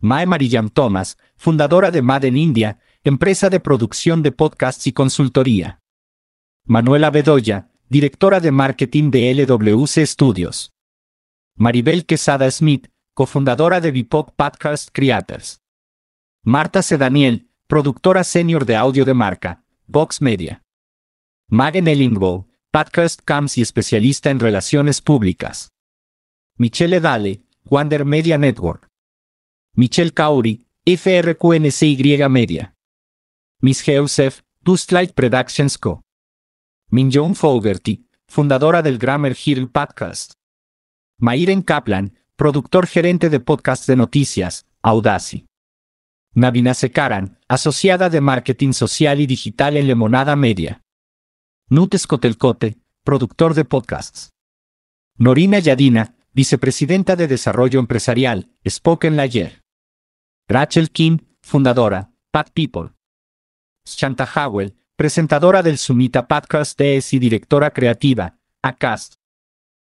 Mae 0.00 0.26
Marillam 0.26 0.70
Thomas, 0.70 1.18
fundadora 1.36 1.90
de 1.90 2.00
Mad 2.00 2.24
en 2.24 2.36
India, 2.38 2.80
empresa 3.04 3.50
de 3.50 3.60
producción 3.60 4.22
de 4.22 4.32
podcasts 4.32 4.86
y 4.86 4.92
consultoría. 4.92 5.80
Manuela 6.64 7.10
Bedoya, 7.10 7.68
directora 7.88 8.40
de 8.40 8.50
marketing 8.50 9.10
de 9.10 9.34
LWC 9.34 10.06
Studios. 10.06 10.71
Maribel 11.62 12.04
Quesada 12.06 12.50
Smith, 12.50 12.88
cofundadora 13.14 13.80
de 13.80 13.92
Bipop 13.92 14.34
Podcast 14.34 14.88
Creators. 14.90 15.60
Marta 16.44 16.82
C. 16.82 16.98
Daniel, 16.98 17.48
productora 17.68 18.24
senior 18.24 18.64
de 18.64 18.74
audio 18.74 19.04
de 19.04 19.14
marca, 19.14 19.62
Vox 19.86 20.20
Media. 20.20 20.64
Magen 21.48 21.86
Ellingbo, 21.86 22.48
podcast 22.72 23.20
cams 23.24 23.58
y 23.58 23.62
especialista 23.62 24.30
en 24.30 24.40
relaciones 24.40 25.00
públicas. 25.00 25.68
Michelle 26.58 26.98
Dale, 26.98 27.44
Wander 27.70 28.04
Media 28.04 28.38
Network. 28.38 28.88
Michelle 29.76 30.12
Kauri, 30.12 30.66
FRQNCY 30.84 32.28
Media. 32.28 32.74
Miss 33.60 33.84
Joseph, 33.86 34.40
Dustlight 34.62 35.12
Productions 35.12 35.78
Co. 35.78 36.02
Minjon 36.90 37.36
Fogerty, 37.36 38.08
fundadora 38.26 38.82
del 38.82 38.98
Grammar 38.98 39.36
Hill 39.44 39.70
Podcast. 39.70 40.32
Mairen 41.22 41.62
Kaplan, 41.62 42.18
productor 42.34 42.88
gerente 42.88 43.30
de 43.30 43.38
podcast 43.38 43.86
de 43.86 43.94
noticias, 43.94 44.66
Audacy. 44.82 45.46
Navina 46.34 46.74
Sekaran, 46.74 47.38
asociada 47.46 48.10
de 48.10 48.20
marketing 48.20 48.72
social 48.72 49.20
y 49.20 49.28
digital 49.28 49.76
en 49.76 49.86
Lemonada 49.86 50.34
Media. 50.34 50.82
Nutes 51.68 52.08
Cotelcote, 52.08 52.80
productor 53.04 53.54
de 53.54 53.64
podcasts. 53.64 54.30
Norina 55.16 55.60
Yadina, 55.60 56.16
vicepresidenta 56.32 57.14
de 57.14 57.28
Desarrollo 57.28 57.78
Empresarial, 57.78 58.50
Spoken 58.68 59.16
Layer. 59.16 59.62
Rachel 60.48 60.90
Kim, 60.90 61.20
fundadora, 61.40 62.10
Pat 62.32 62.50
People. 62.52 62.94
Shanta 63.86 64.26
Howell, 64.26 64.76
presentadora 64.96 65.62
del 65.62 65.78
Sumita 65.78 66.26
Podcast 66.26 66.76
DS 66.76 67.12
y 67.12 67.20
directora 67.20 67.70
creativa, 67.70 68.40
Acast. 68.60 69.14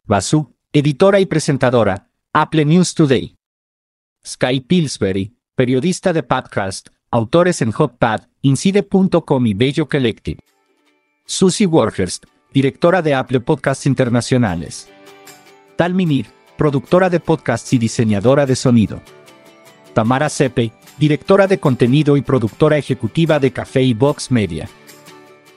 Basu, 0.05 0.56
editora 0.77 1.19
y 1.19 1.25
presentadora, 1.25 2.07
Apple 2.33 2.63
News 2.63 2.93
Today. 2.93 3.35
Sky 4.23 4.61
Pillsbury, 4.61 5.35
periodista 5.55 6.13
de 6.13 6.21
podcast, 6.21 6.89
autores 7.09 7.63
en 7.63 7.71
Hotpad, 7.71 8.27
Incide.com 8.43 9.47
y 9.47 9.55
Bello 9.55 9.89
Collective. 9.89 10.39
Susie 11.25 11.65
Warhurst, 11.65 12.25
directora 12.53 13.01
de 13.01 13.15
Apple 13.15 13.39
Podcasts 13.39 13.87
Internacionales. 13.87 14.87
Tal 15.77 15.95
Minir, 15.95 16.27
productora 16.57 17.09
de 17.09 17.21
podcasts 17.21 17.73
y 17.73 17.79
diseñadora 17.79 18.45
de 18.45 18.55
sonido. 18.55 19.01
Tamara 19.95 20.29
Sepe, 20.29 20.73
directora 20.99 21.47
de 21.47 21.59
contenido 21.59 22.17
y 22.17 22.21
productora 22.21 22.77
ejecutiva 22.77 23.39
de 23.39 23.51
Café 23.51 23.81
y 23.81 23.95
Box 23.95 24.29
Media. 24.29 24.69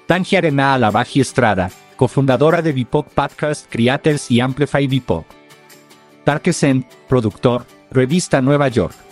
Tangia 0.07 0.39
Arena 0.39 0.73
Alavaji 0.73 1.21
Estrada, 1.21 1.71
cofundadora 2.01 2.63
de 2.63 2.73
Bipok 2.73 3.09
Podcast 3.09 3.71
Creators 3.71 4.31
y 4.31 4.41
Amplify 4.41 4.87
Bipok. 4.87 5.27
Tarkesen, 6.25 6.87
productor, 7.07 7.67
Revista 7.91 8.41
Nueva 8.41 8.69
York. 8.69 9.10